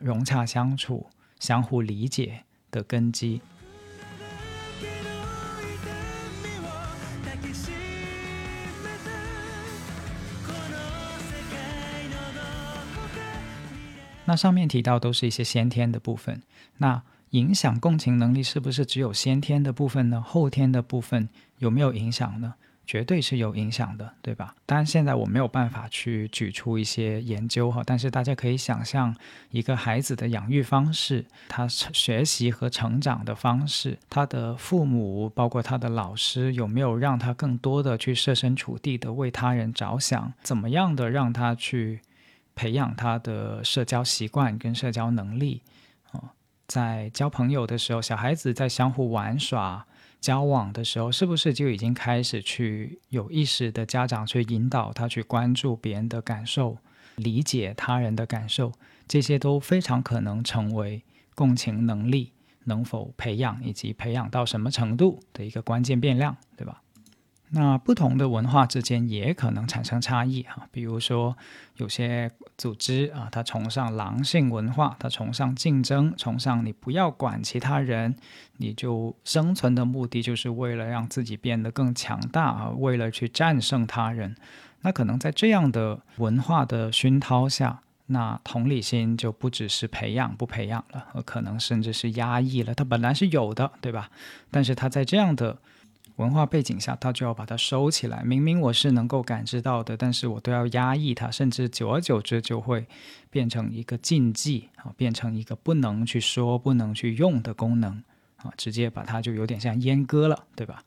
[0.00, 1.06] 融洽相处、
[1.38, 3.40] 相互理解的根基。
[14.26, 16.42] 那上面提到都是一些先天的部分，
[16.78, 20.20] 那影响共情能力是不是只有先天的部分呢？
[20.20, 22.54] 后天的部分有没有影响呢？
[22.86, 24.54] 绝对是有影响的，对吧？
[24.64, 29.12] 当然现在我没有办法去举出一些研究哈，但是大家可以想象
[29.50, 42.00] 一个孩子的养育方式，他学习和成长的方式，他的父母包括他的老师有没有让他更多的去设身处地的为他人着想，怎么样的让他去。
[42.56, 45.62] 培养他的社交习惯跟社交能力，
[46.10, 46.32] 啊，
[46.66, 49.86] 在交朋友的时候，小孩子在相互玩耍、
[50.20, 56.78] 交往的时候，是不是就已经开始去有意识的家长去引导他去关注别人的感受、
[57.16, 58.72] 理解他人的感受，
[59.06, 61.02] 这些都非常可能成为
[61.34, 62.32] 共情能力
[62.64, 66.82] 能否培养以及培养到什么程度的一个关键变量，对吧？
[67.50, 71.36] 那不同的文化之间也可能产生差异哈，比如说
[71.76, 78.16] 有些组织啊，它崇尚狼性文化，它崇尚竞争，崇尚你不要管其他人，
[78.56, 84.34] 你就生存的目的就是为了让自己变得更强大啊，为了去战胜他人。
[84.82, 92.74] 那可能在这样的文化的熏陶下，那同理心就不只是培养不培养了，可能甚至是压抑了。
[92.74, 94.10] 它本来是有的，对吧？
[94.50, 95.58] 但是它在这样的
[96.16, 98.22] 文化背景下，他就要把它收起来。
[98.22, 102.86] 明明我是能够感知到的，但是我都要压抑它，甚至久而久之就会
[103.28, 108.02] 变成一个禁忌啊，变成一个不能去说、不能去用的功能
[108.36, 110.82] 啊，直接把它就有点像阉割了，对吧？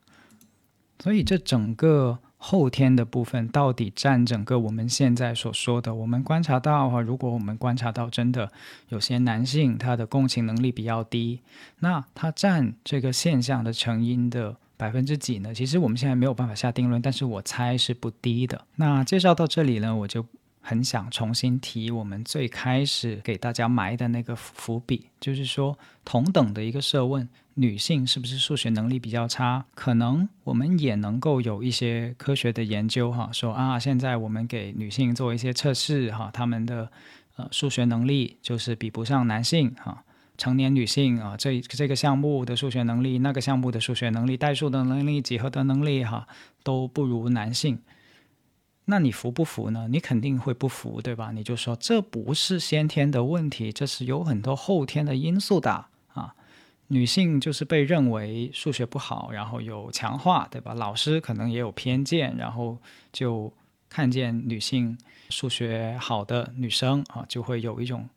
[0.98, 8.50] 所以这整个后天的部分，到底占整个我们现在所说的，我们观察到哈，如果我们观察到真的
[8.88, 11.40] 有些男性他的共情能力比较低，
[11.78, 14.56] 那他占这个现象的成因的。
[14.80, 15.52] 百分之几呢？
[15.52, 18.64] 其实我们现在没有办法下定论，但是我猜是不低的。
[18.76, 20.24] 那介绍到这里呢，我就
[20.62, 29.66] 很想重新提我们最开始给大家埋的那个伏笔，就是说同等的一个设问，女性是不是数学能力比较差？
[29.74, 36.90] 可能我们也能够有一些科学的研究哈，说啊，现在我们给女性做一些测试哈，她们的
[37.36, 40.02] 呃数学能力就是比不上男性哈。
[40.40, 46.26] 成年女性啊，这这个项目的数学能力，那个项目的数学能力，代数的能力，几何的能力，哈，
[46.62, 47.78] 都不如男性。
[48.86, 49.86] 那你服不服呢？
[49.90, 51.30] 你肯定会不服，对吧？
[51.32, 56.34] 你就说这不是先天的问题，这是有很多后天的因素的啊。
[56.88, 60.72] 女性就是被认为数学不好，然后有强化，对吧？
[60.72, 62.78] 老师可能也有偏见，然后
[63.12, 63.52] 就
[63.90, 64.96] 看见女性
[65.28, 68.08] 数学好的女生啊，就会有一种。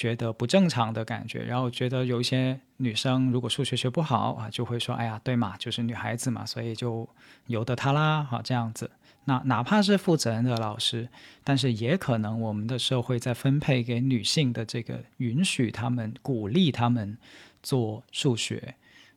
[0.00, 7.06] 觉得不正常的感觉，然后觉得有一些女生如果数学学不好啊，就会说：“哎呀，对嘛，就是女孩子嘛，所以就
[7.48, 8.90] 由得她啦。”哈，这样子。
[9.26, 11.06] 那哪怕是负责任的老师，
[11.44, 17.18] 但是也可能我们的社会在分配给女性的这个允许他们、鼓励他们
[17.62, 18.76] 做数学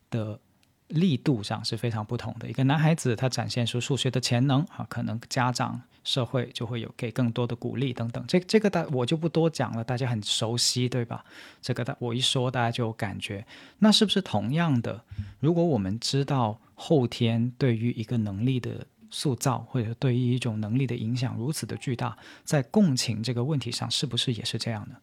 [0.09, 0.37] 的。
[0.89, 2.47] 力度上是非常不同的。
[2.47, 8.23] 一个男孩子他展现出数学的潜能啊，可能家长、社会就会有给更多的鼓励等等。
[8.27, 11.23] 这这个大我就不多讲了，大家很熟悉，对吧？
[11.61, 13.45] 这个大我一说大家就有感觉。
[13.79, 15.03] 那是不是同样的？
[15.39, 24.95] 如果我们知道后天对于一个能力的塑造，或者对于一种能力的影响如此的巨大，在共情这个问题上，是不是也是这样呢？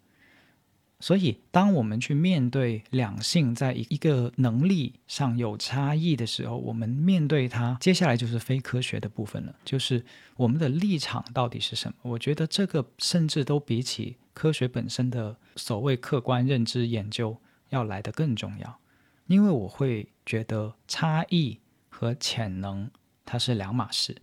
[1.02, 10.04] 所以，当我们去面对两性在一一个能力上有差异的时候，我们面对它，接下来就是非科学的部分了，就是
[10.36, 11.94] 我们的立场到底是什么？
[12.02, 17.34] 我觉得这个甚至都比起科学本身的所谓客观认知研究
[17.70, 18.78] 要来得更重要，
[19.26, 22.90] 因为我会觉得差异和潜能
[23.24, 24.14] 它是两码事。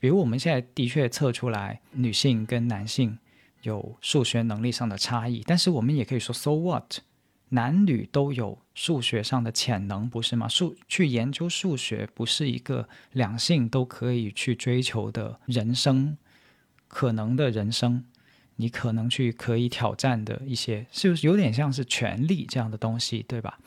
[0.00, 3.16] 比如我们现在的确测出来女性跟男性。
[3.62, 6.98] 有数学能力上的差异，但是我们也可以说，so what？
[7.50, 10.46] 男女都有数学上的潜能，不是吗？
[10.46, 16.18] 数去研究数学，不是一个两性都可以去追求的人生
[16.88, 18.04] 可能的人生，
[18.56, 23.58] 你可能去可以挑战的一些，是不是有点像是权力这样的东西，对吧？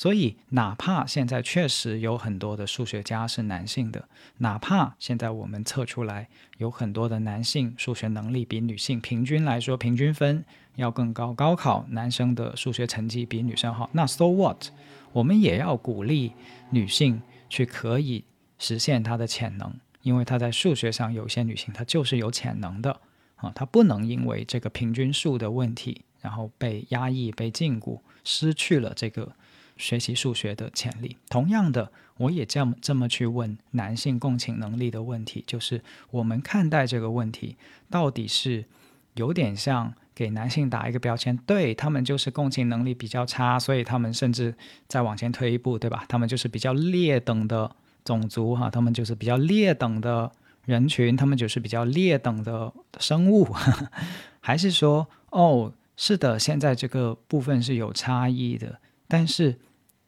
[0.00, 10.42] 所以，哪怕现在确实有很多的数学家是男性的，哪怕现在我们测出来有很多的男性数学能力比女性平均来说平均分
[10.76, 14.68] 要更高，高考男生的数学成绩比女生好，那 so what？
[15.12, 16.32] 我们也要鼓励
[16.70, 17.20] 女性
[17.50, 18.24] 去可以
[18.58, 19.70] 实现她的潜能，
[20.00, 22.98] 因为她在数学上有些女性她就是有潜能的
[23.36, 29.34] 啊，她不能因为这个平均数的问题然后被压抑、被禁锢，失去了这个。
[29.80, 37.56] 学习数学的潜力，同样的，我也这么这么去问男性共情能力的问题，就是我们看待这个问题，
[37.88, 38.66] 到底是
[39.14, 44.54] 有点像给男性打一个标签，对他们就是共情能力比较差，所以他们甚至
[44.86, 46.04] 再往前推一步，对吧？
[46.06, 47.74] 他们就是比较劣等的
[48.04, 50.30] 种族哈，他们就是比较劣等的
[50.66, 53.48] 人群，他们就是比较劣等的生物，
[54.40, 58.78] 还是说，哦，是的，现在这个部分是有差异的，
[59.08, 59.58] 但是。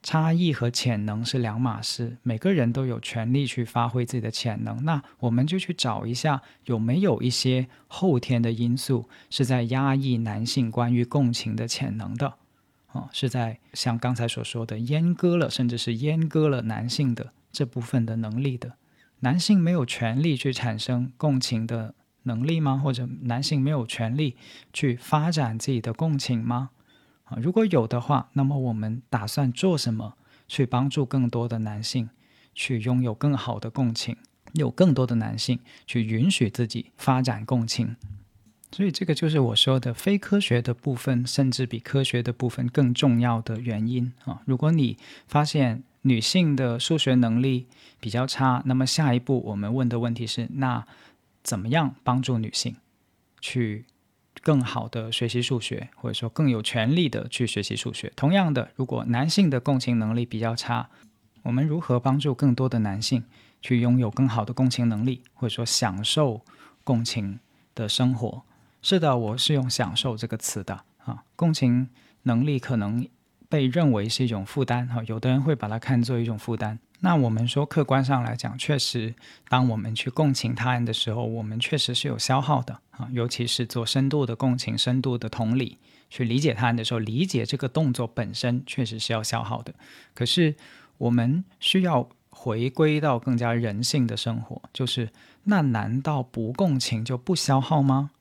[0.03, 4.83] 差异和潜能是两码事，每个人都有权利去发挥自己的潜能。
[4.83, 12.33] 那我们就去找一下，有没有一些后天的因素是在压抑男性关于共情的潜能的，
[12.87, 18.73] 啊，是在像刚才所说的阉割了，甚至是阉割了男性的这部分的能力的。
[19.21, 22.81] 男性没有权利去产生共情的能力吗？
[22.83, 24.35] 或者男性没有权利
[24.73, 26.71] 去发展自己的共情吗？
[27.25, 30.15] 啊，如果有的话，那么我们打算做什么
[30.47, 32.09] 去帮助更多的男性
[32.53, 34.17] 去拥有更好的共情，
[34.53, 37.95] 有更多的男性去允许自己发展共情？
[38.71, 44.41] 所以这个就是我说的非科学的部分，甚至比科学的部分更重要的原因啊。
[44.45, 44.97] 如果你
[45.27, 47.67] 发现女性的数学能力
[47.99, 50.85] 比较差，那么下一步我们问的问题是：那
[51.43, 52.75] 怎么样帮助女性
[53.39, 53.85] 去？
[54.41, 58.11] 更好的学习数学，或者说更有权利的去学习数学。
[58.15, 60.89] 同样的，如果男性的共情能力比较差，
[61.43, 63.23] 我们如何帮助更多的男性
[63.61, 66.41] 去拥有更好的共情能力，或者说享受
[66.83, 67.39] 共情
[67.75, 68.43] 的生活？
[68.81, 71.23] 是的，我是用“享受”这个词的啊。
[71.35, 71.87] 共情
[72.23, 73.07] 能力可能
[73.47, 76.79] 被认为是一种负担哈，有的人会把它看作一种负担。
[77.05, 79.13] 那我们说，客观上来讲，确实，
[79.49, 83.09] 当我们去共情他人的时候，我们确实是有消耗的啊。
[83.11, 85.77] 尤其是做深度的共情、深度的同理，
[86.09, 89.73] 去理解他人的时候，理解这个动作本身确实是要消耗的。
[90.13, 90.55] 可是，
[90.97, 95.09] 我们需要回归到更加人性的生活，就是
[95.43, 98.11] 那难道不共情就不消耗吗？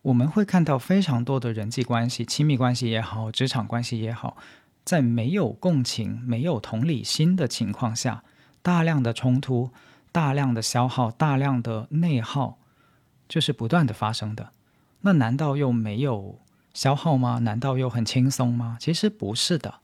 [0.00, 4.38] 我们会看到非常多的人际关系、亲密关系也好，职场关系也好。
[4.88, 8.24] 在没有共情、没有同理心的情况下，
[8.62, 9.70] 大量的冲突、
[10.10, 12.56] 大量的消耗、大量的内耗，
[13.28, 14.52] 就是不断的发生的。
[15.02, 16.38] 那难道又没有
[16.72, 17.40] 消耗吗？
[17.40, 18.78] 难道又很轻松吗？
[18.80, 19.80] 其实不是的。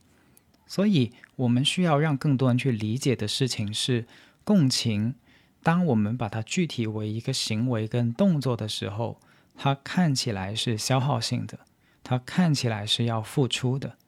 [0.67, 4.07] 所以，我们需要让更多人去理解的事情是，
[4.43, 5.15] 共情。
[5.63, 9.21] 当我们把它具体为一个行为跟动作的时候，
[9.55, 11.59] 它看起来是消耗性的，
[12.03, 13.99] 它看起来是要付出的。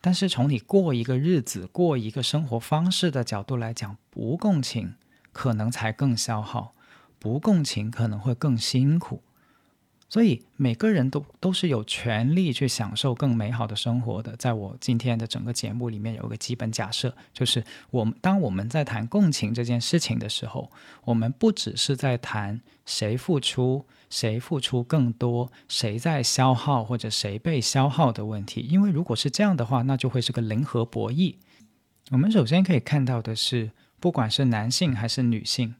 [0.00, 4.94] 但是从你过一个日子、过一个生活方式的角度来讲，不共情
[5.32, 6.74] 可能才更消耗，
[7.18, 9.22] 不共情可能会更辛苦。
[10.10, 14.34] 所以每个人都都是有权利去享受更美好的生活的。
[14.36, 20.70] 在我今天的整个节目里面，有一个基本假设，就是我们当我们在谈共情这件事情的时候，
[21.04, 23.84] 我们不只是在谈谁付出。
[24.10, 28.60] 谁付出更多，谁在消耗或者谁被消耗的问题？
[28.62, 31.36] 因为如果是这样的话，那就会是个零和博弈。
[32.10, 35.74] 我们首先可以看到的是，不管是男性还是女性，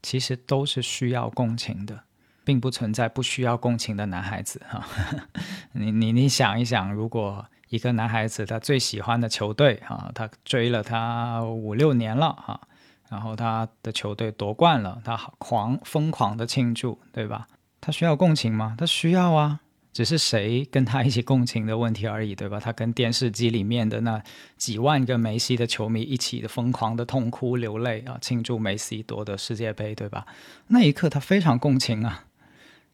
[0.00, 2.04] 其实都是需要共情的，
[2.44, 4.86] 并不存在不需要共情的男孩子哈。
[5.72, 12.60] 你你你想一想，如果一个男孩子他最喜欢的球队啊，他追了他五六年了哈，
[13.08, 17.48] 然后他的球队夺冠了，他狂疯狂的庆祝，对吧？
[17.82, 18.76] 他需要共情吗？
[18.78, 19.60] 他需要啊，
[19.92, 22.60] 只是谁跟他一起共情的问题而已，对吧？
[22.60, 24.22] 他跟电视机里面的那
[24.56, 30.24] 几万个梅西的球迷一起的疯狂的痛哭流泪啊，庆祝梅西夺得世界杯，对吧？
[30.68, 32.26] 那一刻他非常共情啊，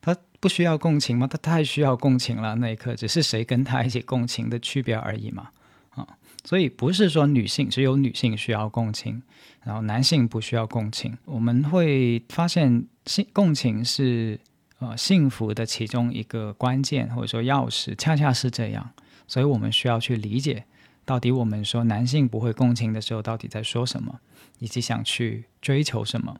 [0.01, 1.27] 他不需要共情吗？
[1.27, 2.55] 他太需要共情了。
[2.55, 5.51] 那一刻只是谁跟他一起共情的区别而已嘛，
[5.91, 6.09] 啊，
[6.45, 9.23] 所以不是说女性只有女性需要共情，
[9.63, 11.19] 然后男性不需要共情。
[11.27, 14.41] 我们会发现，性共情是。
[14.81, 18.91] 呃，幸福的其中一个关键或者说钥匙，恰恰是这样，
[19.27, 20.67] 所以我们需要去理解，
[21.05, 24.21] 到底我们说男性不会共情的时候，到底在说什么，
[24.61, 26.39] 以及想去追求什么。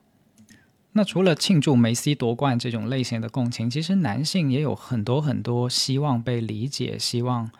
[0.93, 7.51] 那除了庆祝梅西夺冠这种类型的共情，其实男性也有很多很多希望被理解，希望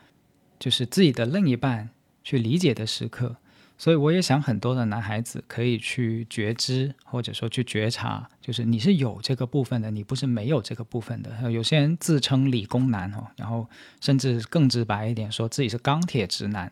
[0.57, 1.89] 就是自己的另一半
[2.23, 3.35] 去理解的时刻。
[3.81, 11.49] 所以我也想，很多的男孩子可以去觉知，或者说去觉察，就是你是有这个部分的，你不是没有这个部分的。
[11.49, 13.65] 有些人自称理工男哦，然后
[14.01, 16.69] 甚至更直白一点，说自己是钢铁直男，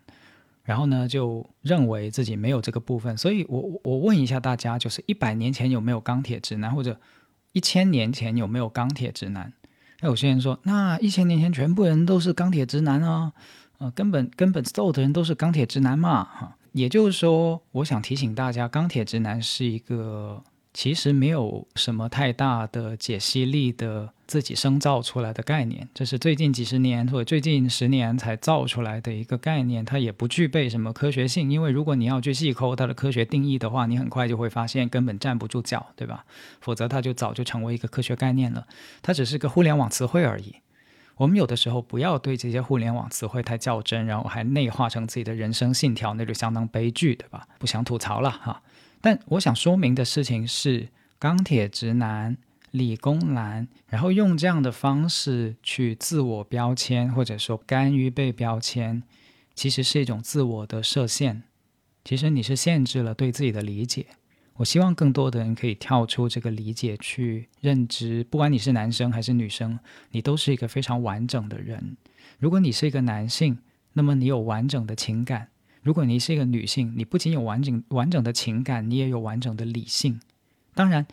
[0.63, 3.17] 然后呢就认为自己没有这个部分。
[3.17, 6.99] 所以我我问一下大家，就是一百年前有没有钢铁直男，或者
[7.53, 9.53] 一千年前有没有钢铁直男？
[10.01, 13.31] 那有些人说，那一千年前全部人都是钢铁直男啊，
[13.77, 16.56] 呃，根本根本所有的人都是钢铁直男嘛，哈。
[16.77, 31.51] 也就是说，我想提醒大家，钢铁直男是一个其实没有什么太大的解析力的自己生造出来的概念，这是最近几十年或者最近十年才造出来的一个概念，它也不具备什么科学性。
[31.51, 36.25] 因为如果你要去细抠它的科学定义的话，你很快就会发现根本站不住脚，对吧？
[36.61, 38.67] 否则它就早就成为一个科学概念了，
[39.01, 40.57] 它只是个互联网词汇而已。
[41.17, 47.47] 我们有的时候不要对这些互联网词汇太较真，然后还内化成自己的人生信条，那就相当悲剧，对吧？
[47.57, 48.61] 不想吐槽了哈。
[49.01, 50.89] 但我想说明的事情是，
[51.19, 52.37] 钢铁直男、
[52.71, 59.01] 理工男，然后用这样的方式去自我标签，或者说甘于被标签，
[59.55, 61.43] 其实是一种自我的设限。
[62.03, 64.05] 其实你是限制了对自己的理解。
[64.57, 69.79] 我希望更多的人可以跳出这个理解去认知，不管你是男生还是女生，
[70.11, 71.95] 你都是一个非常完整的人。
[72.39, 73.59] 如果你是一个男性，
[73.93, 75.47] 那么你有完整的情感；
[75.81, 80.19] 如果你是一个女性，你不仅有完整完整的情感，你也有完整的理性。
[80.73, 81.05] 当然，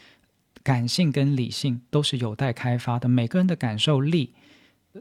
[0.63, 3.09] 感性跟理性都是有待开发的。
[3.09, 4.33] 每个人的感受力，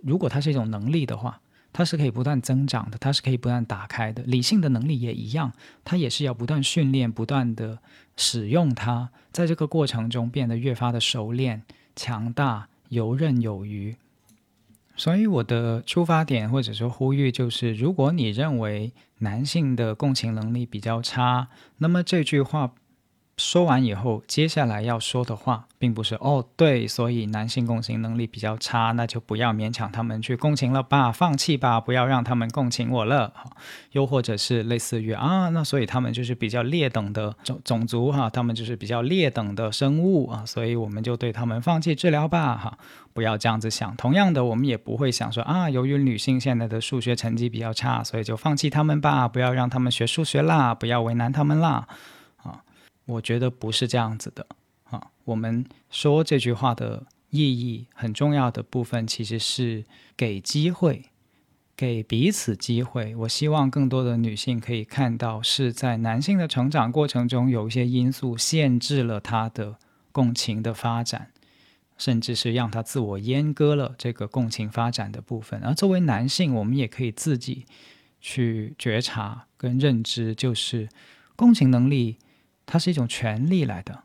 [0.04, 1.40] 如果它是一种能力的话。
[1.76, 4.22] 它是可以不断增长的，它是可以不断打开的。
[4.22, 5.52] 理性的能力也一样，
[5.84, 7.80] 它也是要不断训练、不断的
[8.16, 11.64] 使用它，在这个过程中变得越发的熟练、
[11.96, 13.96] 强大、游刃有余。
[14.96, 21.48] 所以我的出发点或者说呼吁就是：如果你认为男性的共情能力比较差，
[21.78, 22.74] 那么这句话。
[23.36, 33.34] 说完以后，接下来要说的话，并不是哦，对，所以男性共情能力比较差，那就不要勉强他们去共情了吧，放弃吧，不要让他们共情我了。
[33.94, 42.78] 又或者是类似于啊，那所以他们就是比较劣等的种种族哈，他们就是比较劣等的生物啊，所以我们就对他们放弃治疗吧哈，
[43.14, 43.96] 不要这样子想。
[43.96, 51.88] 同样的，我们也不会想说啊，由于女性现在的数学成绩比较差，所以就放弃他们吧，不要让他们学数学啦，不要为难他们啦。
[53.06, 54.46] 我觉得不是这样子的
[54.86, 55.12] 啊！
[55.26, 59.84] 我们说这句话的意义很重要的部分，其实是
[60.16, 61.04] 给机会，
[61.76, 63.16] 给彼此机会。
[63.16, 69.78] 我希望更多的女性可以看到，是在男性的成长过程中，有一些因素限制了他的
[70.12, 71.32] 共情的发展，
[71.98, 75.62] 甚至是让他自我阉割了这个共情发展的部分。
[75.62, 77.66] 而作为男性，我们也可以自己
[78.22, 80.88] 去觉察跟认知，就是
[81.36, 82.18] 共情能力。
[82.66, 84.04] 它是一种权利来的，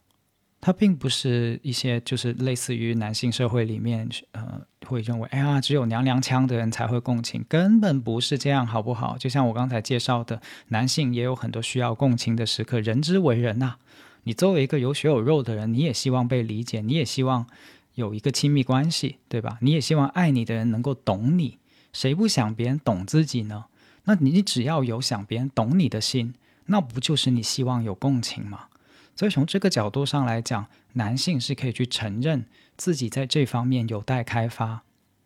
[0.60, 9.16] 它并不是一些就是类似于男性社会里面，呃，会认为，哎呀，只有娘娘腔的人才会共情，根本不是这样，好不好？
[9.16, 13.76] 就像我刚才介绍的，男性也有很多需要共情的时刻，人之为人呐。
[14.24, 17.46] 你作为一个有血有肉的人，你也希望被理解，你也希望
[17.94, 19.58] 有一个亲密关系，对吧？
[19.62, 21.58] 你也希望爱你的人能够懂你，
[21.92, 23.66] 谁不想别人懂自己呢？
[24.04, 26.34] 那你只要有想别人懂你的心。
[26.68, 28.68] 那不就是你希望有共情吗？
[29.16, 32.46] 所以从这个角度上来讲，男性是可以去承认
[32.76, 34.84] 自己在这方面有待开发，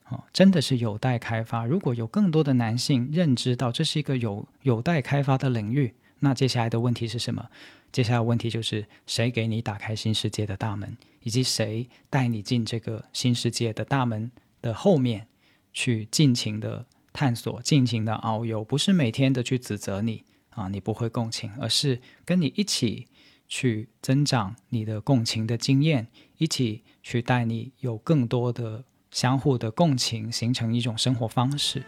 [0.09, 1.67] 哦，真的是有待开发。
[1.67, 7.51] 如果有更多的男性认知到这是一个有有待开发的领域，那接下来的问题是什么？
[7.91, 14.31] 接下来问题就是谁给你打开新世界的大门，以及谁带你进这个新世界的大门
[14.63, 15.27] 的后面
[15.75, 20.25] 去尽情的探索、尽情的遨游，不是每天的去指责你。
[20.55, 23.07] 啊，你不会共情，而是跟你一起
[23.49, 31.83] 去增长你的共情的经验，一起去带你有更多的相互的共情，形成一种生活方式。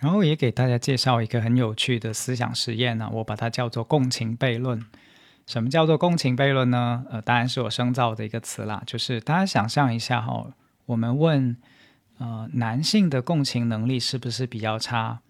[0.00, 4.80] 然后也给大家介绍一个很有趣的思想实验呢，我把它叫做共情悖论。
[5.48, 7.06] 什么叫做共情悖论呢？
[7.08, 8.82] 呃，当然是我生造的一个词啦。
[8.86, 10.52] 就是大家想象一下哈，
[10.84, 11.56] 我们问，
[12.18, 15.22] 呃，男性的共情能力是不是比较差？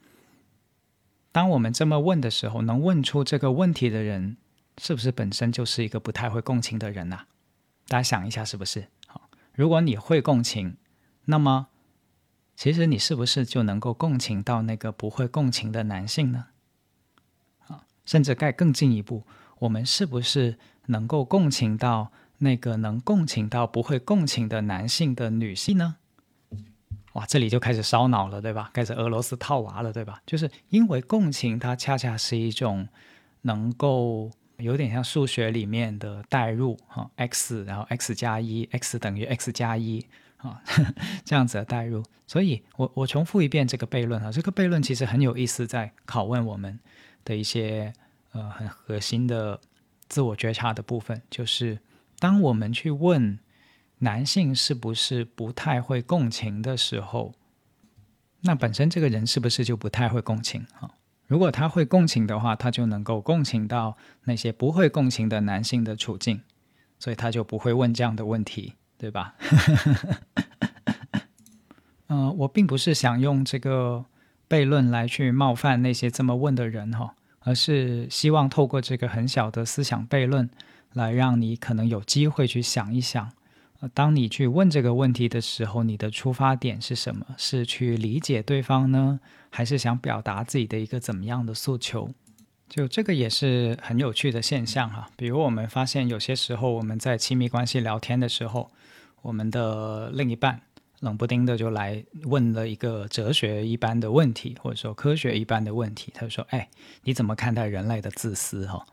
[1.31, 4.37] 当我们这么问的时候，能问出这个问题的人，
[4.79, 7.21] 是不是本身就是一个不太会共情的人呐？
[7.87, 8.89] 大家想一下，是不是？
[9.07, 10.77] 好，如果你会共情，
[11.27, 11.69] 那么。
[12.57, 16.47] 其实你是不是就能够共情到那个不会共情的男性呢？
[17.69, 19.23] 啊，甚至该更进一步，
[19.61, 20.57] 我们是不是
[20.87, 25.97] 能够共情到那个能共情到不会共情的男性的女性呢？
[27.15, 28.71] 哇，这里就开始烧脑了，对吧？
[28.73, 30.23] 开始俄罗斯套娃了，对吧？
[30.27, 32.89] 就是因为共情，它恰恰是一种
[33.43, 40.07] 能够有点像数学里面的代入，哈，x 然后 x 加一，x 等于 x 加一。
[40.39, 40.63] 啊，
[41.27, 46.79] 这样子的代入，所以我我重复一遍这个悖论啊，这个悖论其实很有意思，在拷问我们
[47.25, 47.93] 的一些
[48.33, 49.61] 呃很核心的
[50.09, 51.79] 自我觉察的部分，就是
[52.19, 53.39] 当我们去问
[53.99, 57.35] 男性是不是不太会共情的时候，
[58.41, 60.91] 那本身这个人是不是就不太会共情啊？
[61.27, 66.43] 如果他会共情的话，他就能够共情到那些不会共情的男性的处境，
[66.99, 68.75] 所以他就不会问这样的问题。
[69.01, 69.37] 对吧？
[72.09, 74.07] 呃，我并不是想用这个
[74.49, 77.15] 悖论来去冒犯那些这么问的人哈，
[77.49, 80.51] 而是希望透过这个很小的思想悖论，
[80.93, 83.33] 来让你可能有机会去想一想，
[83.95, 87.25] 当你去问这个问题的时候，你的出发点是什么？
[87.39, 89.19] 是去理解对方呢，
[89.49, 92.11] 还是想表达自己的一个怎么样的诉求？
[92.69, 95.09] 就这个也是很有趣的现象哈。
[95.17, 98.71] 比如我们发现有些时候我们在亲密关系聊天的时候，
[99.23, 100.61] 我们的另一半
[101.01, 106.13] 冷不丁的就来问了一个哲学一般的问题，或者说科学一般的问题。
[106.15, 106.69] 他就说：“哎，
[107.05, 108.85] 你怎么看待人类的自私？”哈，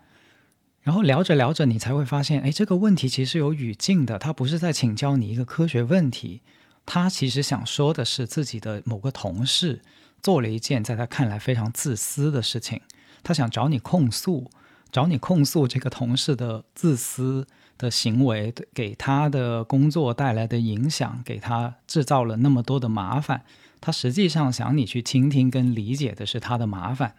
[0.82, 6.42] 然后聊着聊着，你才会发现，哎，这个问题其实有语境的，他不是在请教你一个科学问题，
[6.86, 9.82] 他其实想说的是自己的某个同事
[10.22, 12.82] 做了一件在他看来非常自私的事情，
[13.24, 14.52] 他想找你控诉，
[14.92, 17.48] 找你控诉这个同事的自私。
[17.78, 23.44] 的行为给他的工作带来的影响，给他制造了那么多的麻烦。
[23.82, 27.16] 他实际上想你去倾听跟理解的是他的麻烦。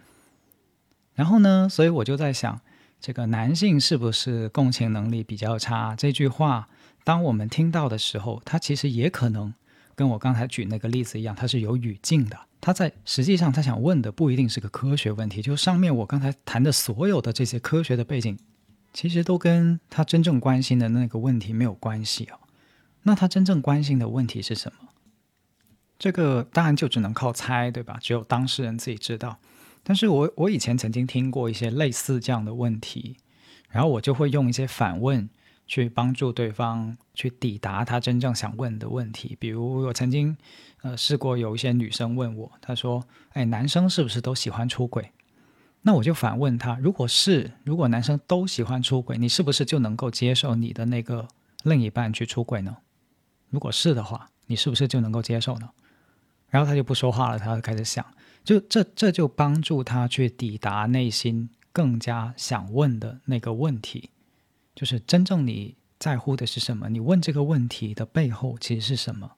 [1.14, 2.60] 然后呢，所以我就在想，
[3.00, 5.94] 这个男性是不是共情能力比较差？
[5.96, 6.68] 这句话，
[7.04, 9.54] 当我们听到的时候，他其实也可能
[9.94, 12.36] 跟我刚才举那个例子一样，他是有语境的。
[12.60, 18.36] 他在实际上他想问的不一定是个科学问题，就上面我刚才谈的所有的这些科学的背景。
[18.96, 22.40] 其实都跟他真正关心的那个问题没有关系哦。
[23.02, 24.88] 那他真正关心的问题是什么？
[25.98, 27.98] 这个当然就只能靠猜，对吧？
[28.00, 29.38] 只有当事人自己知道。
[29.82, 33.18] 但是我我以前曾经听过一些类似这样的问题，
[33.68, 35.28] 然后我就会用一些反问
[35.66, 39.36] 去帮助对方去抵达他真正想问的问题。
[39.38, 40.34] 比如我曾经
[40.80, 45.12] 呃试过有一些女生问我，她说：“哎，男生是不是都喜欢出轨？”
[45.86, 51.28] 那我就反问他：如果是，如果男生都喜欢出轨，你是不是就能够接受你的那个
[51.62, 52.78] 另一半去出轨呢？
[53.50, 55.70] 如果是的话，你是不是就能够接受呢？
[56.48, 58.04] 然后他就不说话了，他就开始想，
[58.42, 64.10] 就这这就帮助他去抵达内心更加想问的那个问题，
[64.74, 66.88] 就是真正你在乎的是什么？
[66.88, 69.30] 你问这个问题的背后其实是什么？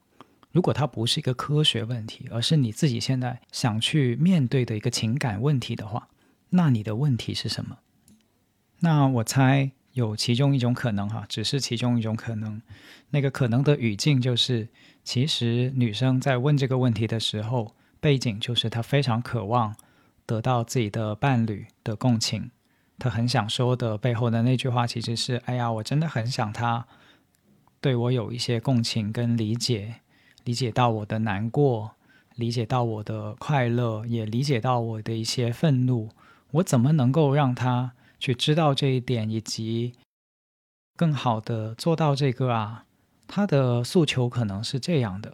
[0.51, 6.07] 如果它不是一个科学问题，而是你自己现在想去面对的一个情感问题的话。
[6.49, 7.77] 那你的问题是什么？
[8.79, 12.61] 那我猜有其中一种可能哈，只是其中一种可能。
[13.09, 14.69] 那个可能的语境就是，
[15.03, 19.75] 其实女生在问这个问题的时候，背景就是她非常渴望
[20.25, 22.51] 得到自己的伴侣的共情。
[22.97, 26.85] 她很想说的背后的那句话，其实是：哎呀，我真的很想他
[27.81, 30.01] 对我有一些共情跟理解，
[30.43, 31.95] 理解到我的难过，
[32.35, 36.09] 理解到我的快乐，也理解到我的一些愤怒。
[36.51, 39.93] 我怎么能够让他去知道这一点，以及
[40.95, 42.85] 更好的做到这个啊？
[43.27, 45.33] 他的诉求可能是这样的。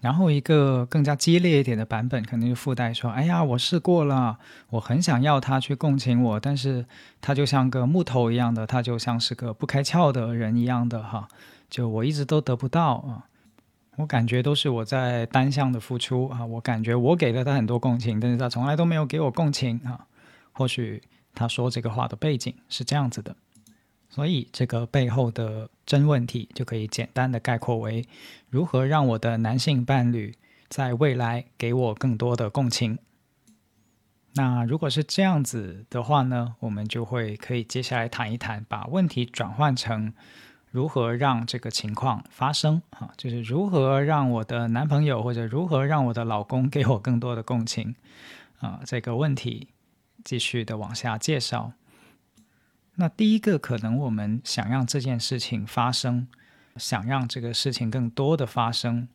[0.00, 4.38] 然后一个更加激烈一点的版本，肯定是附带说：“哎呀，我试过了，
[4.70, 6.86] 我很想要他去共情我，但是
[7.20, 11.26] 他就像个木头一样的，他就像是个不开窍的人一样的哈，
[11.68, 13.26] 就我一直都得不到啊。
[13.96, 20.06] 我感觉都是我在单向的付出啊，我感觉我给了他很多共情，但是他从来都没有给我共情啊。”
[20.58, 21.00] 或许
[21.36, 23.36] 他说这个话的背景是这样子的，
[24.10, 28.04] 所以这个背后的真问题就可以简单的概括为：
[28.50, 30.34] 如何让我的男性伴侣
[30.68, 32.98] 在未来给我更多的共情？
[34.34, 40.12] 那如果是这样子的话呢，我们就会可以接下来谈一谈，把问题转换成
[40.72, 47.94] 如何让这个情况发生啊，就是如何让我的男朋友或者如何让我的老公给我更多的共情
[48.58, 49.68] 啊，这个问题。
[50.24, 51.72] 继续的往下介绍。
[52.96, 56.26] 那第一个，可能我们想让这件事情发生，
[56.76, 59.06] 想让这个事情更多的发生，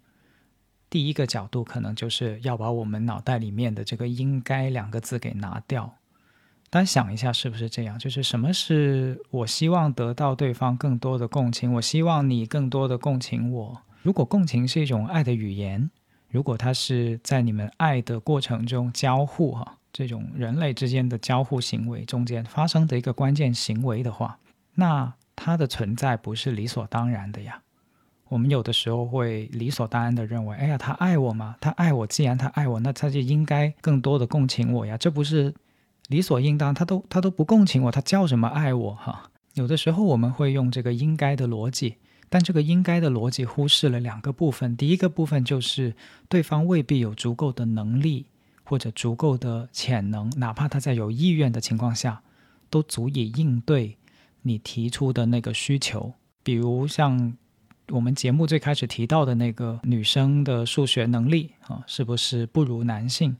[0.90, 5.96] 第一个角度可能就是要把我们脑袋里面的这个“应该”两个字给拿掉。
[6.70, 8.00] 大家想一下，是不是这样？
[8.00, 11.74] 就是什么是我希望得到对方更多的共情？
[11.74, 13.82] 我希望你更多的共情我。
[14.02, 15.92] 如果共情是一种爱的语言，
[16.30, 19.80] 如果它是在你们爱的过程中交互，哈。
[19.94, 24.40] 这种人类之间的交互行为中间发生的一个关键行为的话，
[24.74, 27.62] 那它的存在不是理所当然的呀。
[28.30, 34.98] 我们有的时候会理所当然的认为，哎呀，他爱我吗，他爱我，既然他爱我，那他就应该更多的共情我呀。
[34.98, 35.54] 这不是
[36.08, 39.30] 理所应当，他都他都不共情我，他叫什么爱我哈？
[39.54, 44.76] 有的时候我们会用这个应该的逻辑，但这个应该的逻辑忽视了两个部分。
[44.76, 45.96] 第一个部分就是
[46.28, 48.26] 对方未必有足够的能力。
[48.64, 52.22] 或者足够的潜能，哪怕他在有意愿的情况下，
[52.70, 53.98] 都足以应对
[54.42, 56.14] 你提出的那个需求。
[56.44, 57.34] 比如像
[57.90, 63.36] 我们节目最开始提到的那个女生的数学能力啊，是不是不如男性？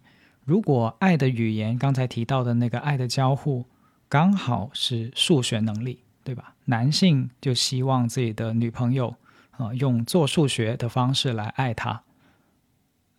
[0.46, 3.66] 如果爱的语言刚才提到的那个爱的交互
[4.10, 6.54] 刚好是数学能力，对吧？
[6.66, 9.16] 男性就希望自己的女朋友
[9.52, 12.04] 啊用做数学的方式来爱他。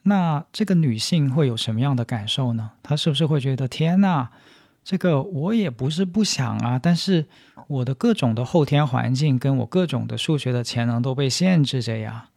[0.05, 2.71] 那这个女性会有什么样的感受呢？
[2.83, 4.31] 她是不是会觉得天哪，
[4.85, 7.27] 这个我也不是不想啊，但是
[7.67, 12.29] 我的各种的后天环境跟我各种的数学的潜能都被限制着呀？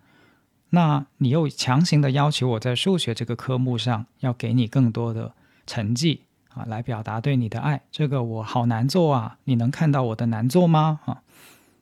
[0.70, 5.34] 那你又强行的要求我在数学这个科目上要给你更多的
[5.66, 9.38] 成绩啊，来表达对你的爱，这个我好难做啊！
[9.44, 11.00] 你能看到我的难做吗？
[11.06, 11.22] 啊？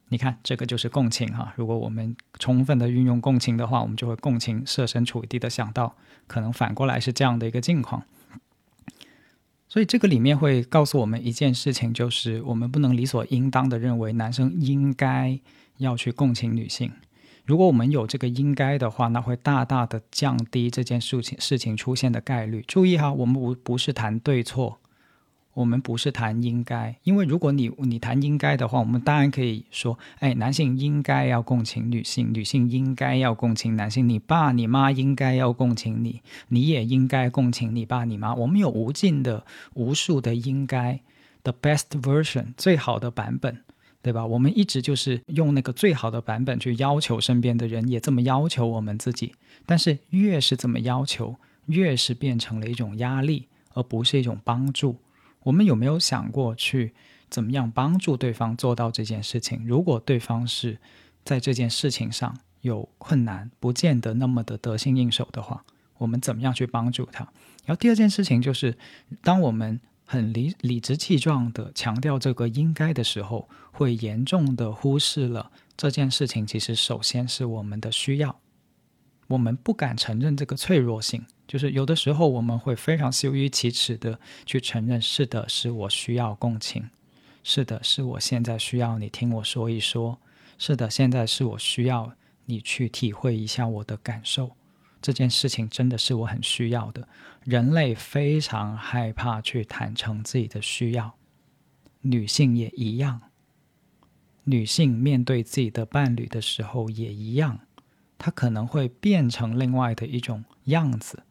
[0.09, 1.51] 你看，这个就是共情哈。
[1.55, 5.95] 如果我们充分的运用共情的话，我们就会共情，设身处地的想到，
[6.27, 8.03] 可能反过来是这样的一个境况。
[9.67, 15.39] 所以这个里面会告诉我们一件事情，就是我们不能理所应当的认为男生应该
[15.77, 16.91] 要去共情女性。
[17.43, 22.63] 如果我们有这个应该的话，那会大大的降低这件事情事情出现的概率。
[22.67, 24.79] 注意哈，我们不不是谈对错。
[25.55, 38.35] 我们不是谈应该，因为如果你你谈应该的话，我们当然可以说，哎，男性应该要共情女性，女性应该要共情男性，你爸你妈应该要共情你，你也应该共情你爸你妈。
[38.35, 39.45] 我们有无尽的、
[39.75, 40.99] 无数的应该
[41.43, 43.59] ，the best version 最好的版本，
[44.01, 44.25] 对吧？
[44.25, 49.31] 我们一直就是用那个最好的版本去要求身边的人，也这么要求我们自己。
[49.65, 51.37] 但是越是这么要求，
[51.67, 54.97] 越是变成了一种压力，而不是一种帮助。
[55.45, 56.93] 我们有没有想过去
[57.29, 59.63] 怎么样帮助对方做到这件事情？
[59.65, 60.79] 如果对方是
[61.23, 65.63] 在这件事情上有困难，不见得那么的得心应手的话，
[65.99, 67.23] 我们怎么样去帮助他？
[67.65, 68.75] 然后第二件事情就是，
[69.21, 78.39] 当我们很理理直气壮的强调这个应该的时候，会严重的忽视了这件事情其实首先是我们的需要，
[79.27, 81.25] 我们不敢承认这个脆弱性。
[81.47, 86.89] 就是有的时候我们会非常羞于启齿的去承认，是的，是我需要共情，
[87.43, 90.19] 是的，是我现在需要你听我说一说，
[90.57, 92.13] 是的，现在是我需要
[92.45, 94.55] 你去体会一下我的感受，
[95.03, 97.07] 这件事情真的是我很需要的。
[97.43, 101.15] 人类非常害怕去坦诚自己的需要，
[102.01, 103.21] 女性也一样，
[104.45, 107.59] 女性面对自己的伴侣的时候也一样，
[108.17, 111.23] 她可能会变成另外的一种样子。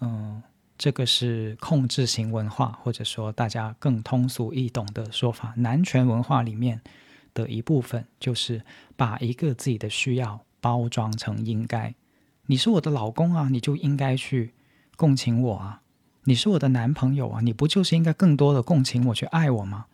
[0.00, 0.42] 嗯，
[0.76, 6.80] 这个是控制型文化，或者说大家更通俗易懂的说法，男权文化里面
[7.34, 8.64] 的一部分，就是
[8.96, 11.94] 把一个自己的需要包装成应该。
[12.46, 14.52] 你是我的老公啊，你就应该去
[14.96, 15.82] 共情我啊。
[16.24, 19.86] 你是我的男朋友啊，你不就是应该更多的共情我，去爱我吗？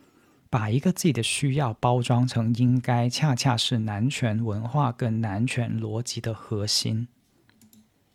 [0.49, 7.07] 把一个自己的需要包装成应该，恰恰是男权文化跟男权逻辑的核心。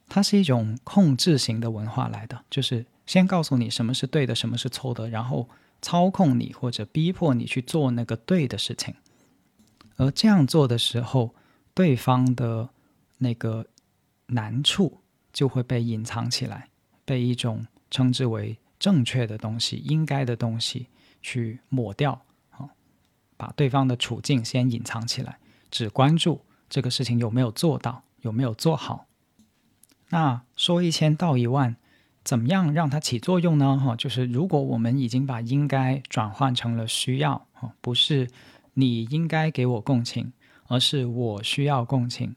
[0.08, 5.48] 它是一种控制型的文化来的，就是先告诉你什么是对的，什么是错的，然后
[5.80, 8.94] 操控你或者逼迫你去做那个对的事情。
[9.96, 11.34] 而这样做的时候，
[11.72, 12.70] 对方的
[13.18, 13.66] 那个
[14.26, 15.00] 难处
[15.32, 16.68] 就会被隐藏起来，
[17.04, 20.88] 被一种称之为正确的东西、应该的东西
[21.24, 22.20] 去抹掉，
[22.50, 22.68] 啊，
[23.38, 25.38] 把对方的处境先隐藏起来，
[25.70, 29.06] 只关注这个事情有没有做到，有没有做好。
[30.10, 31.76] 那说一千道一万，
[32.22, 33.78] 怎么样让它起作用呢？
[33.78, 38.28] 哈，就是如果我们已经把应该转换成了需要，哈，不是
[38.74, 40.32] 你应该给我共情，
[40.68, 42.36] 而是我需要共情，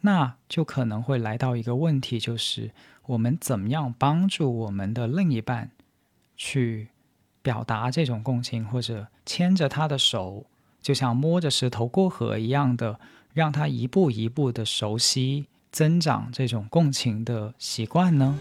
[0.00, 2.72] 那就可能会来到一个问题，就是
[3.04, 5.70] 我们怎么样帮助我们的另一半
[6.34, 6.88] 去
[7.42, 10.46] 表达这种共情，或者牵着他的手，
[10.80, 12.98] 就像摸着石头过河一样的，
[13.34, 15.46] 让他一步一步的熟悉。
[15.70, 18.38] 增长这种共情的习惯呢？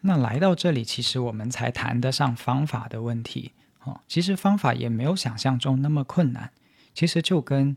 [0.00, 3.52] 那来到这里，其实我们才谈得上方法的问题
[3.84, 4.00] 哦。
[4.08, 6.50] 其实方法也没有想象中那么困难。
[6.92, 7.76] 其实就跟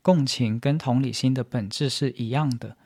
[0.00, 2.78] 共情跟同理心的本质是一样的。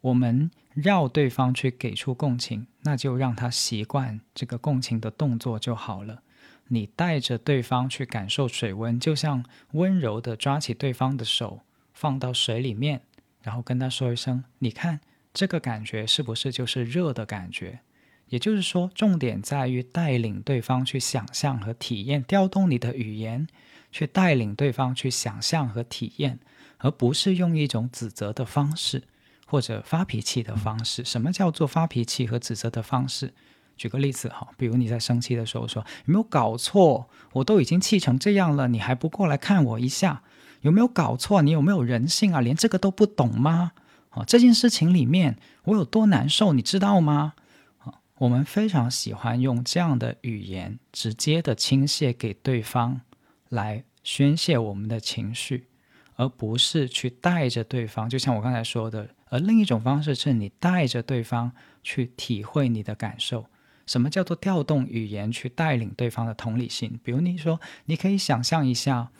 [0.00, 0.50] 我们
[0.80, 6.22] 绕对方去给出共情，那就让他习惯这个共情的动作就好了。
[6.68, 11.62] 你带着对方去感受水温，就像温柔的抓起对方的手，
[11.92, 13.00] 放到水里面，
[13.42, 15.00] 然后跟他说一声：“你看，
[15.34, 17.80] 这个感觉是不是就是热的感觉？”
[18.28, 23.48] 也就是说，重点在于带领对方去想象和体验，调动你的语言
[23.90, 26.38] 去带领对方去想象和体验，
[26.76, 29.02] 而不是用一种指责的方式
[29.50, 31.04] 或者发脾气的方式。
[31.04, 33.32] 什么叫做发脾气和指责的方式？
[33.76, 37.08] 举个例子哈，比如你在生气的时候说：“有没有搞错？
[37.32, 40.22] 我都已经气成这样了，你还不过来看我一下？
[40.62, 41.42] 有没有搞错？
[41.42, 42.40] 你有没有人性啊？
[42.40, 43.72] 连这个都不懂吗？
[44.10, 47.34] 啊，这件事情里面我有多难受，你知道吗？
[47.78, 53.00] 啊，我们非常喜欢用这样的语言直接的倾泻给对方，
[53.48, 55.68] 来宣泄我们的情绪，
[56.16, 58.08] 而不是去带着对方。
[58.08, 61.52] 就像我刚才说的，而另一种方式是你带着对方
[61.82, 63.46] 去体会你的感受。
[63.86, 67.00] 什么叫做调动语言去带领对方的同理心？
[67.02, 69.10] 比如你说，你可以想象一下，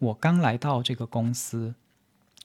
[0.00, 1.76] 我刚来到这个公司，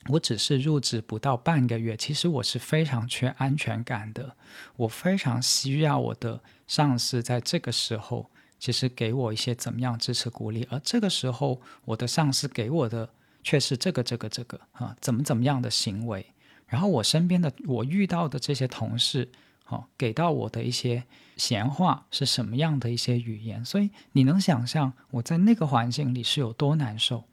[0.09, 4.35] 我只是入职不到半个月，其实我是非常缺安全感的。
[4.75, 13.09] 我非常需要我的上司在这个时候，其实给我一些怎么样支持鼓励，而这个时候我的上司给我的
[13.43, 16.30] 却是这个这个这个啊，怎么怎么样的行为。
[16.71, 19.29] 然后我身边的我遇到的这些同事。
[19.67, 21.05] 哦，给到我的一些
[21.37, 23.63] 闲话是什么样的一些语言？
[23.63, 27.23] 所以你能想象我在那个环境里是有多难受？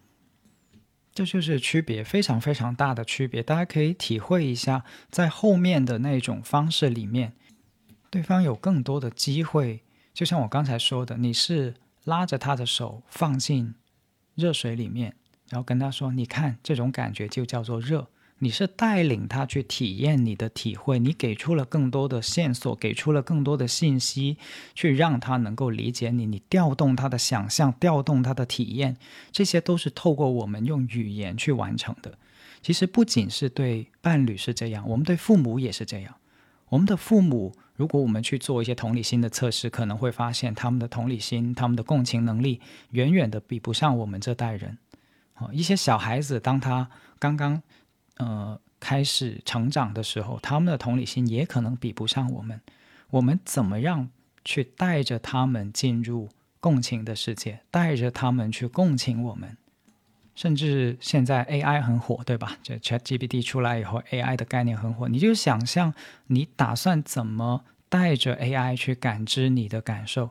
[1.12, 3.42] 这就是区别，非常非常大的区别。
[3.42, 7.32] 大家可以体会一下，在后面的那种方式里面，
[8.08, 9.82] 对方有更多的机会。
[10.14, 11.74] 就像我刚才说的，你是
[12.04, 13.74] 拉着他的手放进
[14.36, 15.16] 热水里面，
[15.48, 18.06] 然后跟他说：“你看，这种感觉就叫做热。”
[18.40, 24.36] 你是带领他去体验你的体会，你给出了更多的线索，给出了更多的信息，
[24.76, 26.24] 去让他能够理解你。
[26.24, 28.96] 你调动他的想象，调动他的体验，
[29.32, 32.16] 这些都是透过我们用语言去完成的。
[32.62, 36.14] 其实不仅是对伴侣是这样，我们对父母也是这样。
[36.68, 42.60] 我们的父母，如果我们去做一些同理心的测试，可能会发现他们的同理心、他们的共情能力，
[42.90, 44.78] 远远的比不上我们这代人。
[45.34, 47.60] 啊，一些小孩子，当他刚刚。
[48.18, 52.60] 呃，开始成长的时候，他们的同理心也可能比不上我们。
[53.10, 54.10] 我们怎么样
[54.44, 56.28] 去带着他们进入
[56.60, 59.56] 共情的世界，带着他们去共情我们？
[60.34, 62.58] 甚至现在 AI 很火，对吧？
[62.62, 65.08] 这 ChatGPT 出来以后，AI 的概念很火。
[65.08, 65.94] 你就想象，
[66.26, 70.30] 你打算怎么带着 AI 去感知你的感受？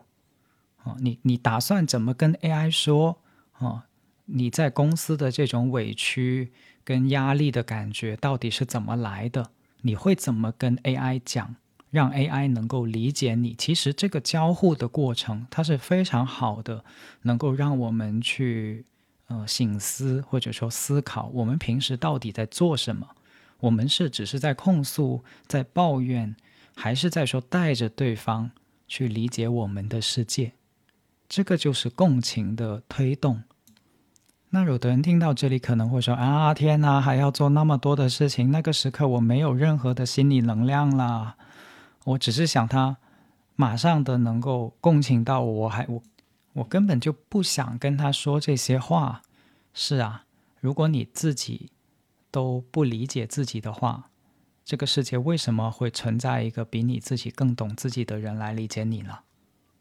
[0.84, 3.22] 哦，你你打算怎么跟 AI 说？
[3.58, 3.84] 哦，
[4.26, 6.52] 你在公司的这种委屈。
[6.88, 9.52] 跟压力的感觉到底是怎么来的？
[9.82, 11.58] 你会怎么跟 AI 讲，
[11.90, 13.54] 让 AI 能够理解你？
[13.56, 16.86] 其实这个交互的过程，它是非常好的，
[17.24, 18.86] 能够让我们去
[19.28, 23.06] 呃醒思或者说思考，我们平时到底在做什么？
[23.60, 26.34] 我们是只是在控诉、在抱怨，
[26.74, 28.50] 还是在说带着对方
[28.88, 30.54] 去理解我们的世界？
[31.28, 33.44] 这个就是共情的推动。
[34.60, 38.50] 那有的人听到这里可能会说：“啊，天哪，还要做那么多的事情？
[38.50, 41.38] 那个时刻我没有任何的心理能量啦，
[42.06, 42.98] 我只是想他
[43.56, 46.02] 马上的能够共情到我，还我
[46.54, 49.22] 我根本就不想跟他说这些话。”
[49.76, 50.26] 是啊，
[50.60, 51.70] 如果你自己
[52.32, 54.10] 都不理解自己的话，
[54.66, 59.20] 这个世界为什么会存在一个比你自己更懂自己的人来理解你呢？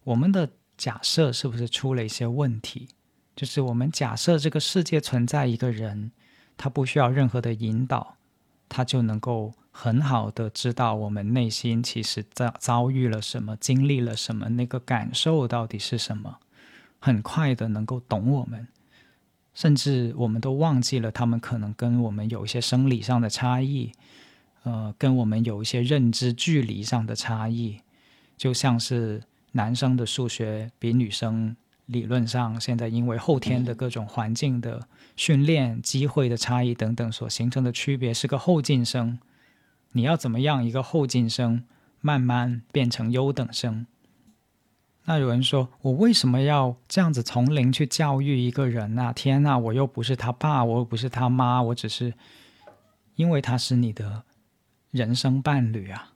[0.03, 2.89] 我们的假设是不是出了一些问题？
[3.37, 6.11] 就是我们假设这个世界存在一个人，
[6.57, 8.17] 他不需要任何的引导，
[8.67, 16.39] 他就能够很好的知道我们内心其实遭遭遇了什么，经历了什么，那个感受到底是什么，
[16.97, 18.67] 很快的能够懂我们，
[19.53, 23.91] 甚至我们都忘记了他们可能跟我们有一些生理上的差异，
[24.63, 27.81] 呃，跟我们有一些认知距离上的差异，
[28.35, 29.21] 就像是
[29.51, 31.55] 男生的数学比女生。
[31.87, 39.19] 理论上，现在因为后天的各种环境的训练、机会的差异等等所形成的区别，是个后进生。
[39.93, 41.63] 你要怎么样一个后进生
[42.01, 43.87] 慢慢变成优等生？
[45.05, 49.13] 那有人说，我为什么要这样子从零去教育一个人呢？
[49.15, 52.13] 天哪，我又不是他爸，我又不是他妈，我只是
[53.15, 54.23] 因为他是你的
[54.91, 56.11] 人生伴侣啊。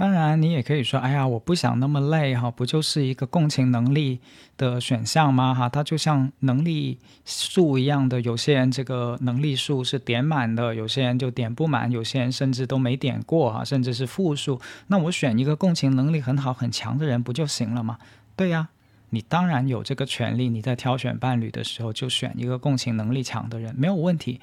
[0.00, 4.18] 当然，你也可以说：“哎呀，我不想那么累哈，不就是一个共情能力
[4.56, 5.54] 的选项吗？
[5.54, 6.96] 哈，它就像能力
[7.26, 14.58] 数一样的，有些人这个能力数是点满的，有些人就点不满，有些人甚至都没点过哈，甚至是负数。
[14.86, 17.98] 那我选一个共情能力很好很强的人不就行了吗？
[18.34, 18.70] 对呀，
[19.10, 20.48] 你当然有这个权利。
[20.48, 24.40] 你在挑选伴侣的时候，就选一个共情能力强的人，没有问题。”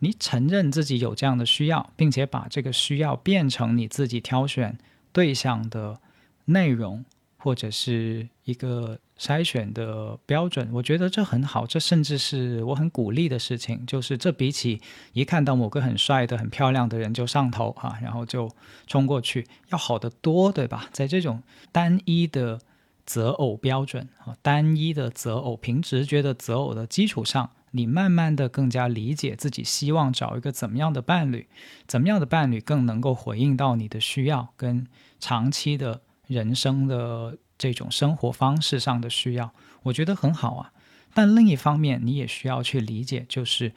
[0.00, 4.78] 你承认自己有这样的需要，并且把这个需要变成你自己挑选
[5.12, 6.00] 对象的
[6.46, 7.04] 内容，
[7.36, 13.84] 或者是一个筛选的标准，我觉得这很好，这甚至是我很鼓励的事情。
[13.86, 14.80] 就是这比起
[15.12, 18.48] 一看到某个很帅的、很漂亮的人就上头啊，然后就
[18.86, 20.88] 冲过去，要好得多，对吧？
[20.92, 21.42] 在这种
[21.72, 22.60] 单一的
[23.04, 27.50] 择偶标准啊，单一的择偶凭直觉的择偶的基础上。
[27.72, 31.48] 你慢慢的更加理解自己希望找一个怎么样的伴侣，
[31.86, 34.86] 怎么样的伴侣更能够回应到你的需要跟
[35.20, 39.52] 长期的人生的这种生活方式上的需要，
[39.82, 40.72] 我觉得很好啊。
[41.12, 43.72] 但另一方面，你也需要去理解，就是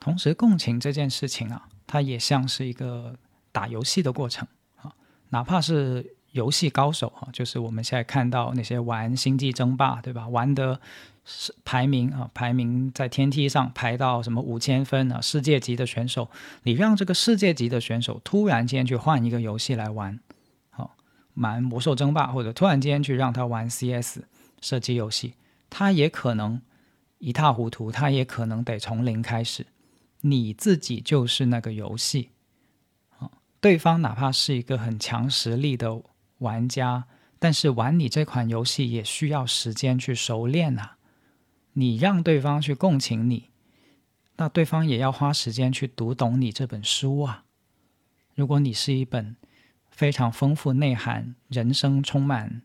[0.00, 3.16] 同时共情这件事情啊，它也像是一个
[3.52, 4.46] 打游戏的过程
[4.82, 4.92] 啊，
[5.30, 10.28] 哪怕是游戏高手啊，就是我们现在看到那些玩星际争霸，对吧？
[10.28, 10.80] 玩的。
[11.28, 16.30] 是排名啊，排名在天梯上排到什么五千分啊，世界级的选手，
[16.62, 20.20] 你让这个世界级的选手突然间去换一个游戏来玩，
[20.70, 20.96] 好
[21.34, 24.20] 玩魔兽争霸，或者突然间去让他玩 CS
[24.60, 25.34] 射击游戏，
[25.68, 26.62] 他也可能
[27.18, 29.66] 一塌糊涂，他也可能得从零开始。
[30.20, 32.30] 你自己就是那个游戏，
[33.18, 33.28] 啊，
[33.60, 36.00] 对方哪怕是一个很强实力的
[36.38, 37.04] 玩家，
[37.40, 40.95] 但是玩你这款游戏也需要时间去熟练啊。
[41.78, 43.50] 你让对方去共情你，
[44.36, 47.44] 那对方也要花时间去读懂你这本书啊。
[48.34, 49.36] 如果你是一本
[49.90, 52.62] 非常丰富内涵、人生充满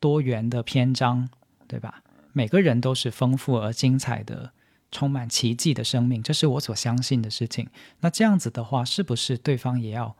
[0.00, 1.28] 多元的篇章，
[1.68, 2.02] 对吧？
[2.32, 4.52] 每个人都是丰富而精彩的、
[4.90, 7.68] 充满奇迹的生命，这是我所相信的事情。
[8.00, 10.16] 那这样子的话，是不是对方也要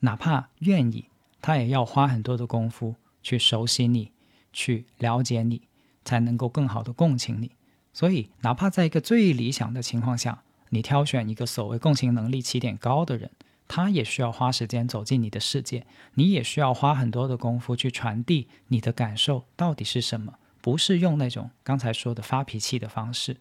[0.00, 1.06] 哪怕愿意，
[1.40, 4.12] 他也要花很多的功夫去熟悉你、
[4.52, 5.62] 去了解你，
[6.04, 7.52] 才能够更好的共情你？
[7.98, 13.28] 所以，哪怕在一个最理想的情况下，你挑选一个所谓共情能力起点高的人，
[13.66, 15.84] 他也需要花时间走进你的世界，
[16.14, 23.38] 你也需要花很多的功夫去传递你的感受到底是什么，不是用那种刚才说的发脾气的方式。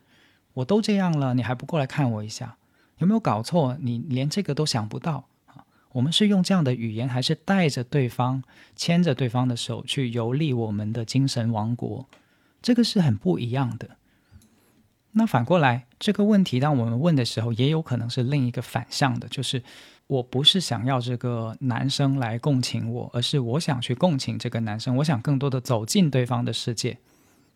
[0.56, 2.58] 我都这样了，你还不过来看我一下，
[2.98, 3.78] 有没有搞错？
[3.80, 5.66] 你连这个都想不到啊？
[5.92, 8.42] 我们是用这样的语言，还是带着对方，
[8.76, 12.08] 牵着对方的手去游历我们的精神王国？
[12.64, 13.98] 这个是很不一样的。
[15.18, 19.62] 那反过来，这个问题当我们问的时候，也有可能是另一个反向的，就是
[20.06, 27.00] 我不是想要这个男生来共情我，而是我想去共情这个男生，我想更多的走进对方的世界。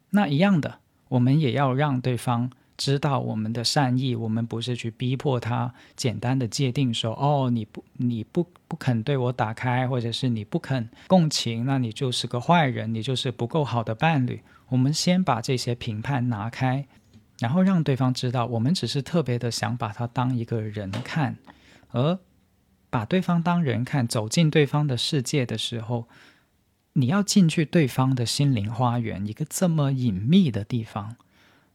[0.09, 14.41] 那一样的，我们也要让对方知道我们的善意，我们不是去逼迫他简单的界定说，哦，你不你不不肯对我打开，或者是你不肯共情，那你就是个坏人，你就是不够好的伴侣。
[14.70, 16.88] 我们先把这些评判拿开。
[17.41, 21.37] 然后让对方知道，我们只是特别的想把他当一个人看，
[21.89, 22.19] 而
[22.91, 26.07] 把对方当人看，走进对方的世界的时候，
[26.93, 31.15] 你要进去对方的心灵花园，一个这么隐秘的地方，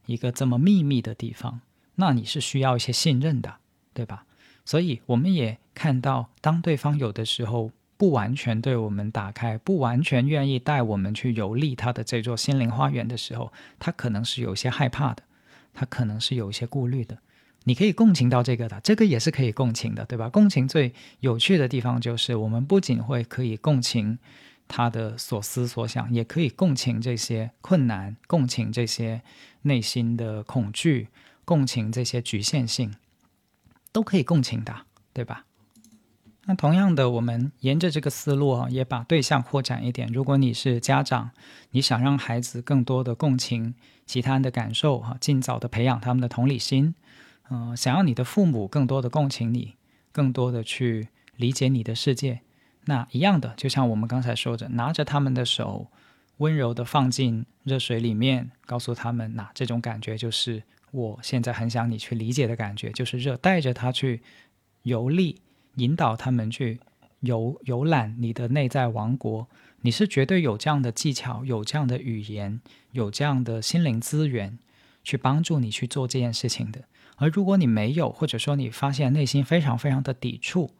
[0.05, 1.59] 一个这么秘密的地方，
[1.95, 3.55] 那你是需要一些信任的，
[3.93, 4.23] 对吧？
[4.63, 15.23] 所以我们也看到，当对方有的时候不完全对我们打开，不完全愿意带我们去游历他的这座心灵花园的时候，他可能是有些害怕的。
[15.79, 17.15] 他可能是有一些顾虑的，
[17.65, 20.27] 你可以共情到这个的，这个也是可以共情的，对吧？
[20.27, 24.17] 共情最有趣的地方就是，我们不仅会可以共情
[24.67, 29.21] 他的所思所想，也可以共情这些困难，共情这些
[29.61, 31.09] 内心的恐惧，
[31.45, 32.95] 共情这些局限性。
[33.93, 34.75] 都可以共情的，
[35.13, 35.46] 对吧？
[36.49, 40.07] 那同样的，我们沿着这个思路啊，也把对象扩展一点。
[40.07, 41.31] 如果你是家长，
[41.71, 43.75] 你想让孩子更多的共情
[44.05, 46.95] 其他人的感受哈，尽早的培养他们的同理心，
[47.49, 49.75] 嗯，想要你的父母更多的共情你，
[50.13, 52.39] 更多的去理解你的世界，
[52.85, 55.87] 那一样的，就像我们刚才说的，拿着他们的手，
[56.37, 64.21] 温柔的放进热水里面，告诉他们，那这种感觉就是我现在很想你去理解的感觉，就是热，带着他去
[64.83, 65.41] 游历。
[65.77, 66.79] 引导他们去
[67.21, 69.47] 游游览你的内在王国，
[69.81, 72.61] 你是绝对有这样的技巧，有这样的语言，
[72.91, 74.59] 有这样的心灵资源，
[75.03, 76.83] 去帮助你去做这件事情的。
[77.15, 80.71] 而如果你没有，或者说你发现内心非常非常的抵触，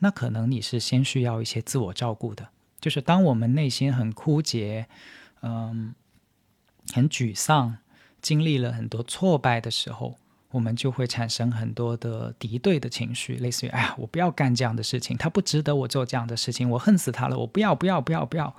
[0.00, 2.48] 那可能你是先需要一些自我照顾的。
[2.80, 4.88] 就是当我们内心很枯竭，
[5.42, 5.94] 嗯，
[6.92, 7.78] 很沮丧，
[8.20, 10.18] 经历了很多挫败的时候。
[10.54, 18.54] 我们就会产生很多的敌对的情绪，类似于“哎呀，我不要干这样的事情，他不值得我做这样的事情，我恨死他了，我不要，不要，不要，不要。”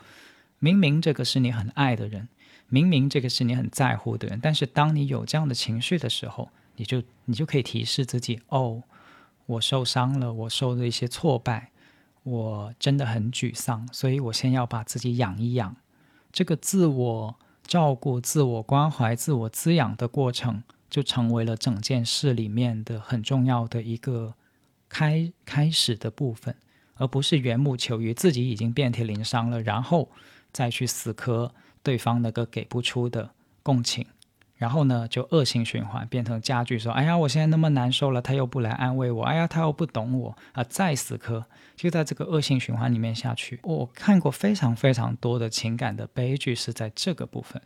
[0.59, 2.27] 明明这个是你很爱的人，
[2.67, 8.83] 明明这个是你很在乎的人，但是当你有这样的情绪的时候，你就你就可以提示自己：“哦，
[9.45, 11.71] 我受伤了，我受了一些挫败，
[12.23, 15.73] 我真的很沮丧，所以我先要把自己养一养。”
[16.33, 17.35] 这个自我
[17.65, 20.61] 照顾、自我关怀、自我滋养的过程。
[20.95, 24.33] 就成为了整件事里面的很重要的一个
[24.87, 26.55] 开开始的部分，
[26.93, 30.09] 而不是缘木求鱼，自己已经遍体鳞伤了，然后
[30.53, 33.31] 再去死磕对方那个给不出的
[33.61, 34.05] 共情，
[34.55, 43.59] 然后呢就恶性循环，变成加剧，说哎呀我现在那么难受了，他又不来安慰我，哎呀他又不懂我啊，再死磕，就在这个恶性循环里面下去。
[43.63, 47.61] 我看过非常非常多的情感的悲剧是在这个部分，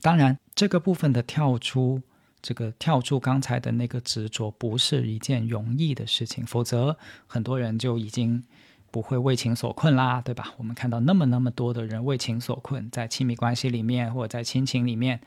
[0.00, 2.00] 当然这个部分的跳出。
[2.42, 8.42] 这个跳出刚才的那个执着，不是一件容易的事情，否则很多人就已经
[8.90, 10.52] 不会为情所困啦，对吧？
[10.56, 15.20] 我们看到那么那么多的人为情所困，在亲密关系里面或者在亲情里面，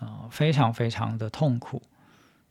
[0.00, 1.80] 呃，非常非常的痛苦。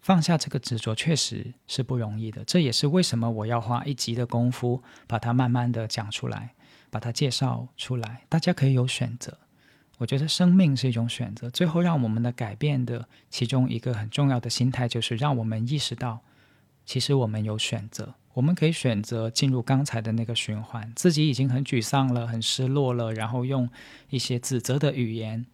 [0.01, 6.53] 放下这个执着确实是不容易的，这也是为什么我要花一集的功夫把它慢慢的讲出来，
[6.91, 9.37] 把它介绍出来，大家可以有选择。
[9.97, 16.19] 我觉得生命是一种选择，最后让我们的改变的其中一个很重要的心态，就是让我们意识到，
[16.85, 23.69] 其实我们有选择，我们可以选择进入刚才的那个循环，自己已经很沮丧了，很失落了，然后用
[24.09, 25.45] 一些指责的语言，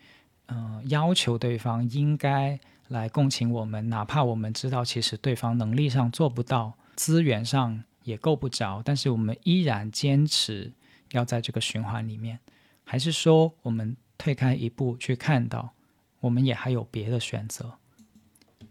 [0.48, 10.74] 嗯，要求对方应该来共情我们，哪怕我们知道其实对方能力上做不到，资源上也够不着，但是我们依然坚持
[11.12, 12.40] 要在这个循环里面，
[12.84, 13.96] 还是说我们？
[14.22, 15.72] 退开一步去看到，
[16.20, 17.74] 我们也还有别的选择。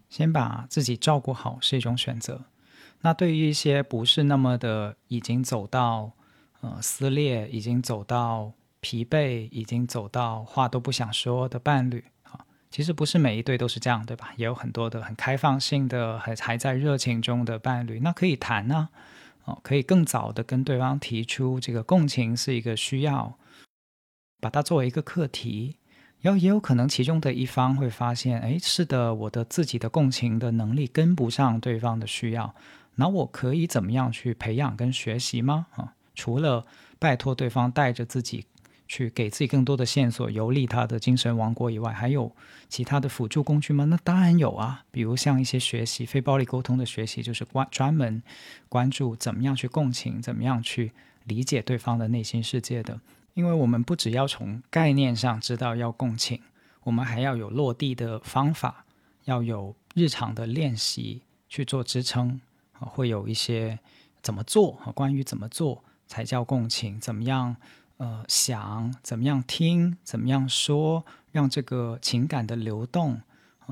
[0.09, 2.45] 先把自己照顾好是一种选择。
[3.01, 6.13] 那对于一些不是那么的已经走到
[6.61, 14.31] 呃撕裂，已经走到疲惫，已经走到话都不想说的伴侣啊，其实不是每一对都是这样，对吧？
[14.37, 18.87] 也有很多的很开放性的，还还在热情中的伴侣，那可以谈呢，
[19.43, 23.37] 哦，可以更早的跟对方提出这个共情是一个需要。
[24.41, 25.77] 把它作为一个课题，
[26.19, 32.53] 然后也有可能其中的一方会发现，哎，是的，我的自己的共情的能力跟不上对方的需要，
[32.95, 35.67] 那我可以怎么样去培养跟学习吗？
[35.75, 36.65] 啊，除了
[36.99, 38.45] 拜托对方带着自己
[38.87, 42.35] 去给自己更多的线索，游历他的精神王国以外，还有
[42.67, 43.85] 其他的辅助工具吗？
[43.85, 48.21] 那当然有啊，比如像一些学习非暴力沟通的学习，就是关专门
[48.67, 50.91] 关注怎么样去共情，怎么样去
[51.23, 52.99] 理解对方的内心世界的。
[53.33, 56.41] 因为我们不只要从概念上知道要共情，
[56.83, 58.85] 我们还要有落地的方法，
[59.25, 62.41] 要有日常的练习去做支撑
[62.73, 63.79] 啊，会有一些
[64.21, 64.91] 怎么做啊？
[64.91, 67.55] 关于怎么做才叫共情，怎么样
[67.97, 73.21] 呃想，怎么样听，怎么样说，让这个情感的流动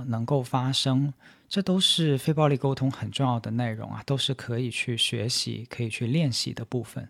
[0.05, 1.13] 能够发生，
[1.49, 7.09] 这都是非暴力沟通很重要的内容啊，都是可以去学习、可以去练习的部分。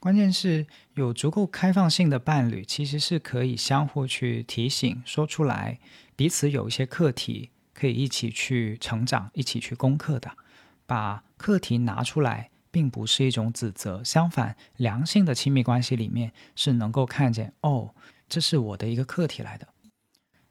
[0.00, 5.78] 关键是有足够开放性的伴侣，其实是可以相互去提醒、说出来，
[6.16, 10.30] 彼此有一些课题可以一起去成长、一起去攻克的。
[10.86, 17.94] 把课题拿出来，并不是一种指责，相反，良性的亲密关系里面是能够看见，哦，
[18.26, 19.68] 这是我的一个课题来的。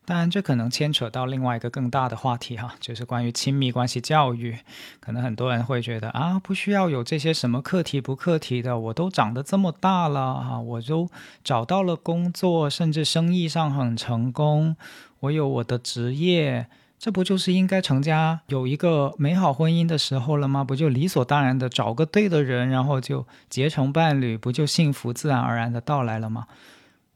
[0.09, 4.57] 当然，这可能牵扯到另外一个更大的话题哈，就是关于亲密关系教育。
[4.99, 11.07] 可能很多人会觉得啊，不需要有这些什么课题不课题的，我都长得这么大了哈，我都
[11.43, 14.75] 找到了工作，甚至生意上很成功，
[15.19, 16.65] 我有我的职业，
[16.97, 20.63] 这不就是应该成家有一个美好婚姻的时候了吗？
[20.63, 26.47] 不就理所当然的找个对的人，然后就结成伴侣，不就幸福自然而然的到来了吗？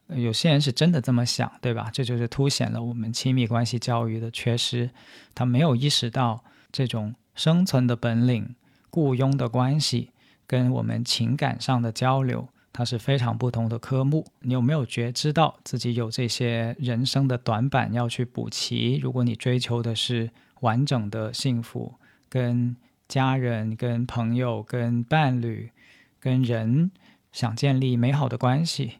[0.08, 1.90] 有些人是真的这么想，对吧？
[1.92, 4.90] 这就是凸显了我们亲密关系教育的缺失，
[5.34, 8.54] 他没有意识到这种生存的本领、
[8.90, 10.10] 雇佣的关系
[10.46, 12.48] 跟我们情感上的交流。
[12.76, 18.96] 它是非常不同的科目，你有没有觉知到自己有这些人生的短板要去补齐？
[18.96, 20.28] 如果你追求的是
[20.58, 21.94] 完整的幸福，
[22.28, 22.74] 跟
[23.06, 25.70] 家人、跟朋友、跟伴侣、
[26.18, 26.90] 跟人
[27.30, 28.94] 想建立美好的关系，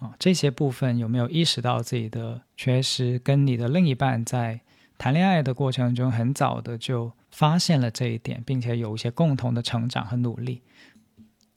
[0.00, 3.18] 啊，这些部分有没有意识到自己的缺失？
[3.18, 4.60] 跟你的另一半在
[4.98, 10.62] 谈恋爱的过程中，很早的就发现了这一点，并且有一些共同的成长和努力。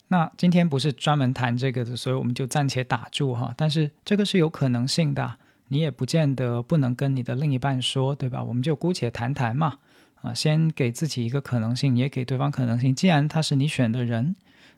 [0.08, 3.52] 那今天不是专门谈这个的，所以我们就暂且打住哈。
[3.56, 5.38] 但是这个是有可能性的，
[5.68, 8.44] 你也不见得不能跟你的另一半说，对吧？
[8.44, 9.78] 我们就姑且谈谈嘛，
[10.20, 12.94] 啊，先给自己一个可能性，也给对方可能性。
[12.94, 14.36] 既然他是你选的人，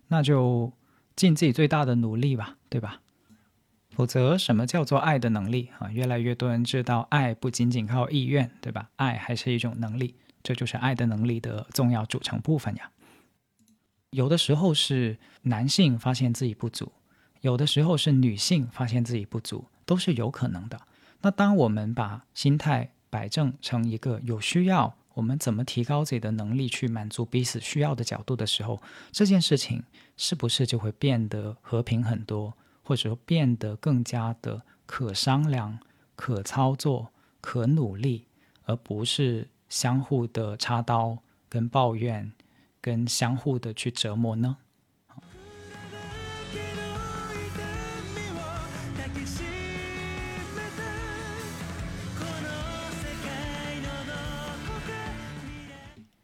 [0.08, 0.72] 那就
[1.16, 3.00] 尽自己最大的努力吧，对吧？
[3.96, 5.90] 否则，什么叫做爱的能力啊？
[5.90, 8.90] 越来越多人知道，爱不仅仅靠意愿，对吧？
[8.96, 12.90] 爱还是一种能力，这就是爱的能力的重要组成部分呀。
[14.10, 16.92] 有的时候是男性发现自己不足，
[17.40, 20.78] 有的时候是女性发现自己不足，都是有可能的。
[21.22, 29.82] 那当我们把心态摆正成一个有需要，我们怎么提高自己的能力去满足彼此需要的角度的时候，这件事情
[30.18, 32.54] 是不是就会变得和平很多，
[32.86, 35.78] 或者说变得更加的可商量、
[36.14, 37.08] 可操作、
[37.40, 38.26] 可努力，
[38.64, 41.18] 而不是相互的插刀
[41.48, 42.32] 跟抱怨。
[42.78, 44.58] 跟相互的去折磨呢？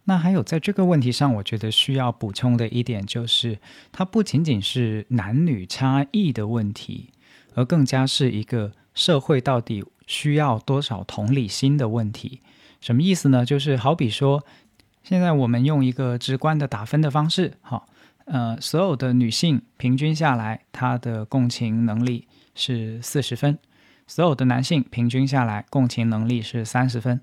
[0.04, 3.58] 那还有在这个问题上，我觉得需要补充的一点就是，
[3.90, 7.10] 它不仅仅是男女差异的问题，
[7.54, 12.40] 而更加是一个社会到底需要多少同理心的问题。
[12.80, 13.44] 什么意思呢？
[13.44, 14.44] 就是好比说。
[15.04, 17.88] 现在我们用一个直观的打分的方式，好，
[18.24, 23.56] 呃，所有的女性平均下来，她的共情能力是四十分；
[24.06, 27.20] 所有的男性平均下来，共情能力是三十分。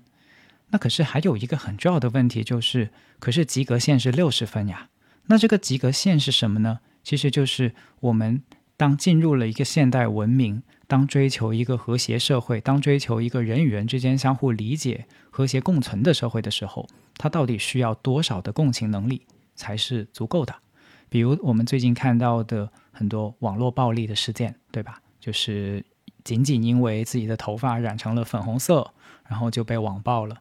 [0.70, 4.88] 那可是还有一个很重要的问题，就是可是及格线是六十分呀。
[5.26, 6.80] 那这个及格线是什么呢？
[7.02, 8.42] 其实就是我们
[8.76, 16.88] 当进入了一个现代文明，当追求一个和谐社会，当追求一个人与人之间相互理解、和谐共存的社会的时候。
[17.16, 20.54] 它到底需要多少的共情能力才是足够的？
[21.08, 25.02] 比如我们最近看到的很多网络暴力的事件，对吧？
[25.20, 25.84] 就是
[26.24, 28.92] 仅仅因为自己的头发染成了粉红色，
[29.28, 30.36] 然后就被网暴了。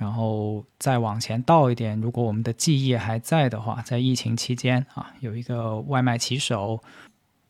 [0.00, 6.82] 然后再往前倒一点，如果我们的记忆还在的话，在疫情期间啊，有一个外卖骑手，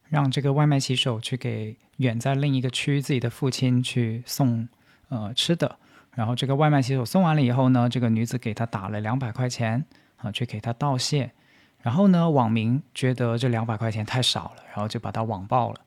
[0.09, 4.69] 让这个外卖骑手去给远在另一个区自己的父亲去送
[5.11, 5.79] 呃吃的。
[6.17, 9.87] 然后这个外卖骑手送完了以后呢，这个女子给他打了两百块钱
[10.17, 11.31] 啊，去给他道谢。
[11.83, 15.81] 然后呢，网民觉得这两百块钱太少了，然后就把他网爆了。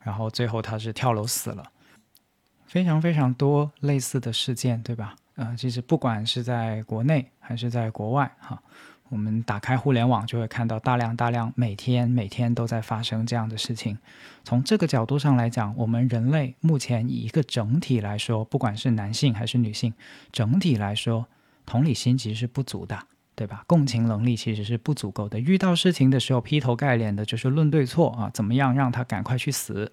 [0.00, 1.70] 然后最后他是跳楼死了。
[2.66, 5.14] 非常非常多类似的事件，对吧？
[5.38, 8.60] 呃，其实不管是在国内还是在国外，哈。
[9.10, 13.96] 我们打开互联网就会看到大量大量每天每天都在发生这样的事情。
[14.44, 19.94] 从这个角度上来讲，我们人类目前以一个整体来说，不管是男性还是女性，
[20.30, 21.26] 整体来说
[21.64, 22.98] 同理心其实是不足的，
[23.34, 23.64] 对吧？
[23.66, 25.40] 共情能力其实是不足够的。
[25.40, 29.90] 遇到事情的时候劈头盖脸的就是论对错啊，怎么样让他赶快去死？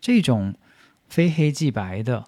[0.00, 0.54] 这种
[1.08, 2.24] 非黑即白的，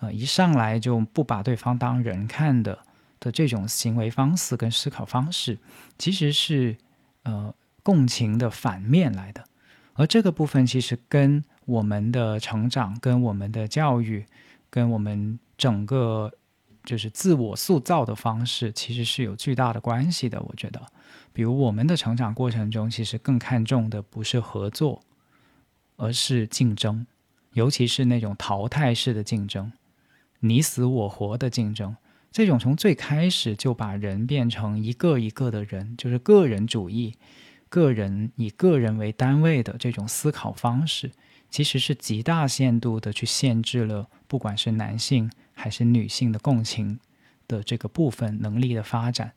[0.00, 2.78] 呃，一上来就不把对方当人看的。
[3.22, 5.58] 的这种行为方式跟思考方式，
[5.98, 6.74] 其实是
[7.24, 9.44] 呃共情的反面来的，
[9.92, 14.24] 而这个部分其实跟我们的成长、跟我们的教育、
[14.70, 16.32] 跟我们整个
[16.82, 20.40] 就是自我塑造的方式，其实是有巨大的关系的。
[20.40, 20.80] 我觉得，
[21.34, 25.02] 比如我们的成长过程中，其实更看重的不是合作，
[25.96, 27.06] 而是竞争，
[27.52, 29.70] 尤其是那种淘汰式的竞争，
[30.40, 31.96] 你死我活的竞争。
[32.32, 37.14] 这种从最开始就把人变成一个一个的人，就是个人主义、
[37.68, 41.10] 个人以个人为单位的这种思考方式，
[41.50, 47.00] 其实是极大限度的去限制了不管是男性还是女性的共情
[47.48, 49.32] 的这个部分能力的发展。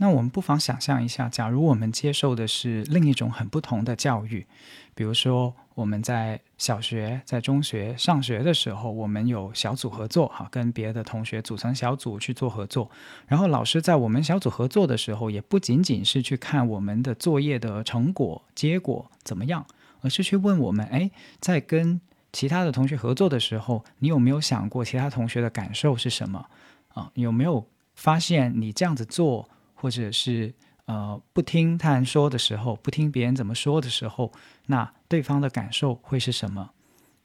[0.00, 4.46] 那我们不妨想象一下，假如我们接受的是另一种很不同的教育，
[4.94, 12.88] 比如说我们在小学、在中学上学的时候，我们有小组合作，哈，跟别的同学组成小组去做合作。
[13.26, 19.66] 然后老师在我们小组合作的时候，也不仅仅是去看我们的作业的成果、结果怎么样，
[20.02, 21.10] 而是去问我们：哎，
[21.40, 22.00] 在跟
[22.32, 26.46] 其他的同学合作的时候，你有没有想过其他同学的感受是什么？
[26.94, 27.66] 啊，有没有
[27.96, 29.48] 发现你这样子做？
[29.80, 30.52] 或者是
[30.86, 34.32] 呃不听他人说的时候，不听别人怎么说的时候，
[34.66, 36.70] 那对方的感受会是什么？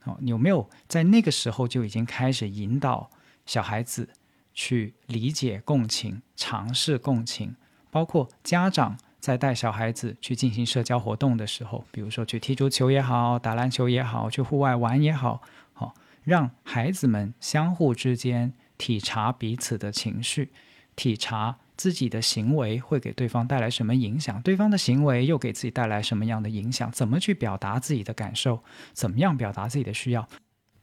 [0.03, 3.09] 哦，有没有在那个时候就已经开始引导
[3.45, 4.09] 小孩子
[4.53, 7.55] 去理解共情、尝试共情？
[7.89, 20.51] 包括家长在带小孩子去进行社交活动的时候，比如说去踢足球也好，打篮球也好，去户外玩也好，好让孩子们相互之间体察彼此的情绪，
[20.95, 21.57] 体察。
[21.75, 24.41] 自己的行为会给对方带来什么影响？
[24.41, 26.91] 对方的行为又给自己带来什么样的影响？
[26.91, 28.59] 怎么去表达自己的感受？
[28.93, 30.27] 怎么样表达自己的需要？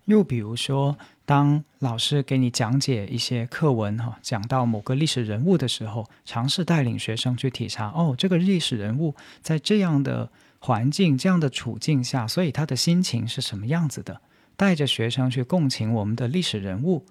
[0.07, 14.21] 又比如说，当老师给你讲解一些课文，哈，讲到某个历史人物的时候，尝试带领学生去体察，哦，这个历史人物在这样的环境、这样的处境下，所以他的心情是什么样子的？
[14.57, 17.07] 带着学生去共情我们的历史人物。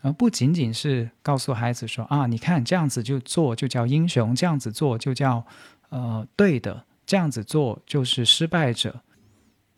[0.00, 5.44] 而不仅仅是告诉孩子说啊，你看这样子就做就叫英雄，这样子做就叫
[5.88, 9.02] 呃对的，这样子做就是失败者。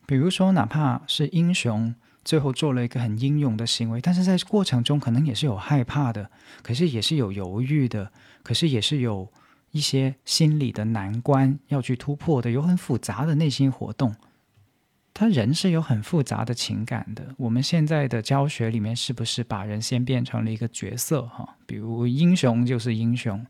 [0.07, 1.95] 比如说，哪怕是英雄
[2.25, 6.31] 最后做了一个很英勇的行为，但是在过程中可能也是有害怕的，
[6.63, 8.11] 可是也是有犹豫的，
[8.43, 9.29] 可是也是有
[9.71, 14.15] 一些心理的难关要去突破的，有很复杂的内心活动。
[15.13, 17.35] 他人是有很复杂的情感的。
[17.37, 21.27] 我们现在的教学里面，是不是把人先变成了一个角色？
[21.27, 23.45] 哈，比如英雄就是英雄，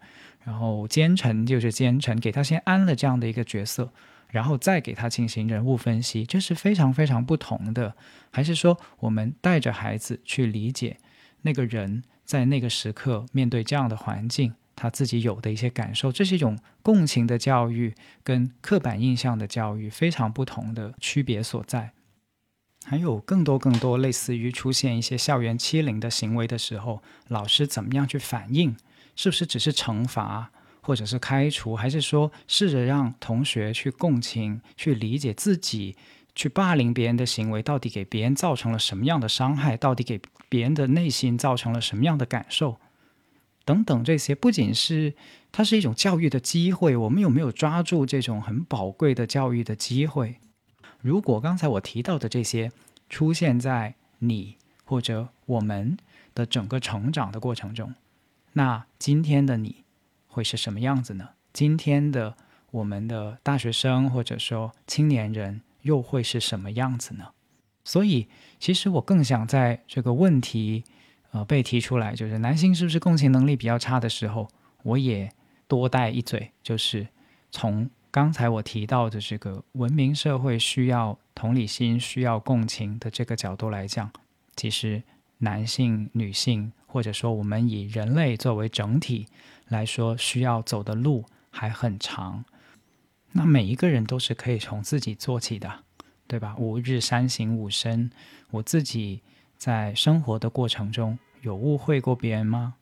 [0.45, 3.93] 然后奸臣就是奸臣，给他先安了这样的一个角色，
[4.29, 7.95] 然后再给他进行人物分析，这是非常非常不同的。
[8.33, 10.97] 还是说，我们带着孩子去理解
[11.43, 14.55] 那个人在那个时刻面对这样的环境？
[14.81, 17.95] 他自己有的一些感受，这是一种共情的教育，
[18.25, 21.93] 跟刻板印象的教育非常不同的区别所在。
[22.87, 28.75] 还有更多更多类似于出现一些校园欺凌的行为的时候，老师怎么样去反应？
[29.15, 30.51] 是不是只是惩罚，
[30.81, 35.95] 或者是开除，还是说试着让同学去共情，去理解自己
[36.35, 39.77] 去霸凌别人的行为到底给别人造成了什么样的伤害？
[39.77, 42.81] 到底给别人的内心造成了什么样的感受？
[43.65, 45.15] 等等，这些不仅是
[45.53, 50.37] 它是一种教育的机会，我们有没有抓住这种很宝贵的教育的机会？
[51.01, 52.73] 如果刚才我提到的这些
[53.09, 55.97] 出现在你或者我们
[56.35, 57.95] 的整个成长的过程中，
[58.55, 59.85] 那今天的你
[60.27, 61.31] 会是什么样子呢？
[61.53, 62.37] 今天的
[62.71, 67.29] 我们的大学生或者说青年人又会是什么样子呢？
[67.85, 68.27] 所以，
[68.59, 70.85] 其实我更想在这个问题。
[71.33, 74.49] 呃，被提出来就是男性是不是共情能力比较差的时候，
[74.83, 75.31] 我也
[75.69, 77.07] 多带一嘴，就是
[77.53, 84.11] 从刚才我提到的这个文明社会需要同理心、需要共情的这个角度来讲，
[84.57, 85.01] 其实
[85.39, 89.29] 男性、女性，或者说我们以人类作为整体
[89.69, 92.45] 来说，需要走的路还很长。
[93.31, 95.85] 那每一个人都是可以从自己做起的，
[96.27, 96.57] 对吧？
[96.59, 98.11] 吾日三省吾身，
[98.51, 99.23] 我自己。
[99.61, 102.77] 在生活的过程中，有误会过别人吗？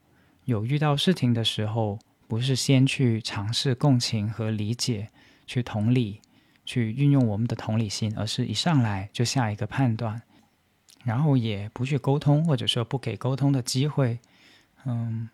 [0.45, 1.99] 有遇到事情的时候，
[2.29, 5.09] 不是先去尝试共情和理解，
[5.45, 6.21] 去同理，
[6.65, 10.23] 去运用我们的同理心，而是一上来就下一个判断，
[11.03, 14.21] 然后也不去沟通，或者说不给沟通的机会。
[14.85, 15.29] 嗯，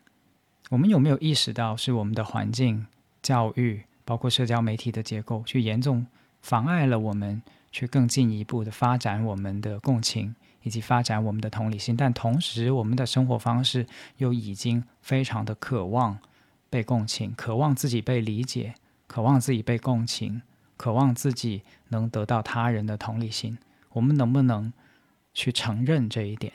[0.71, 2.87] 我们有没有意识到，是我们的环境、
[3.21, 6.07] 教育，包括社交媒体的结构，去严重
[6.41, 10.35] 妨碍了我们去更进一步的发展我们的共情？
[10.65, 13.87] 以及发展我们的同理心，但同时，我们的生活方式
[14.17, 16.19] 又已经非常的渴望
[16.69, 18.75] 被共情，渴望自己被理解，
[19.07, 20.43] 渴望自己被共情，
[20.77, 23.57] 渴望自己能得到他人的同理心。
[23.93, 24.73] 我们能不能
[25.33, 26.53] 去承认这一点？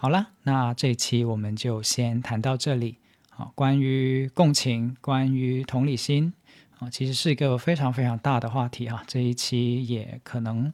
[0.00, 2.98] 好了，那这一期我们就先谈到这里。
[3.30, 6.32] 好，关于共情，关于同理心，
[6.78, 9.02] 啊，其实是一个非常非常大的话题啊。
[9.08, 10.72] 这一期也可能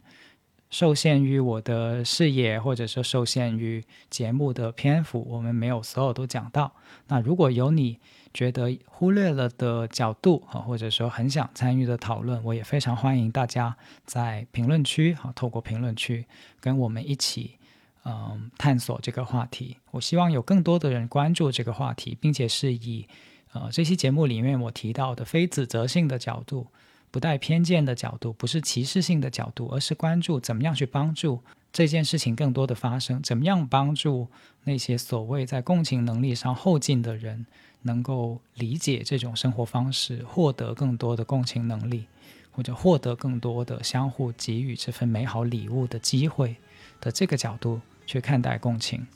[0.69, 6.75] 受限于我的视野，或者说受限于节目的篇幅，我们没有所有都讲到。
[7.09, 7.99] 那如果有你
[8.35, 13.75] 觉得忽略了的角度啊，或者说很想参与的讨论，我也非常欢迎大家
[14.05, 16.27] 在评论区哈，透过评论区
[16.61, 17.57] 跟我们一起
[18.05, 19.77] 嗯探索这个话题。
[19.91, 23.07] 我希望有更多的人关注这个话题，并且是以
[23.53, 26.67] 呃这期节目里面我提到的非指责性的角度。
[27.11, 31.39] 不带偏见的角度，不是歧视性的角度，而是关注怎么样去帮助
[31.73, 34.27] 这件事情更多的发生，怎么样帮助
[34.65, 37.47] 那些所谓在共情能力上后进的人，
[37.83, 42.07] 能够理解这种生活方式，获得更多的共情能力，
[42.51, 46.57] 或者获得更多的相互给予这份美好礼物的机会
[47.01, 49.07] 的这个角度去看待共情。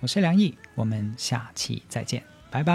[0.00, 2.74] 我是梁毅，我们下期再见，拜拜。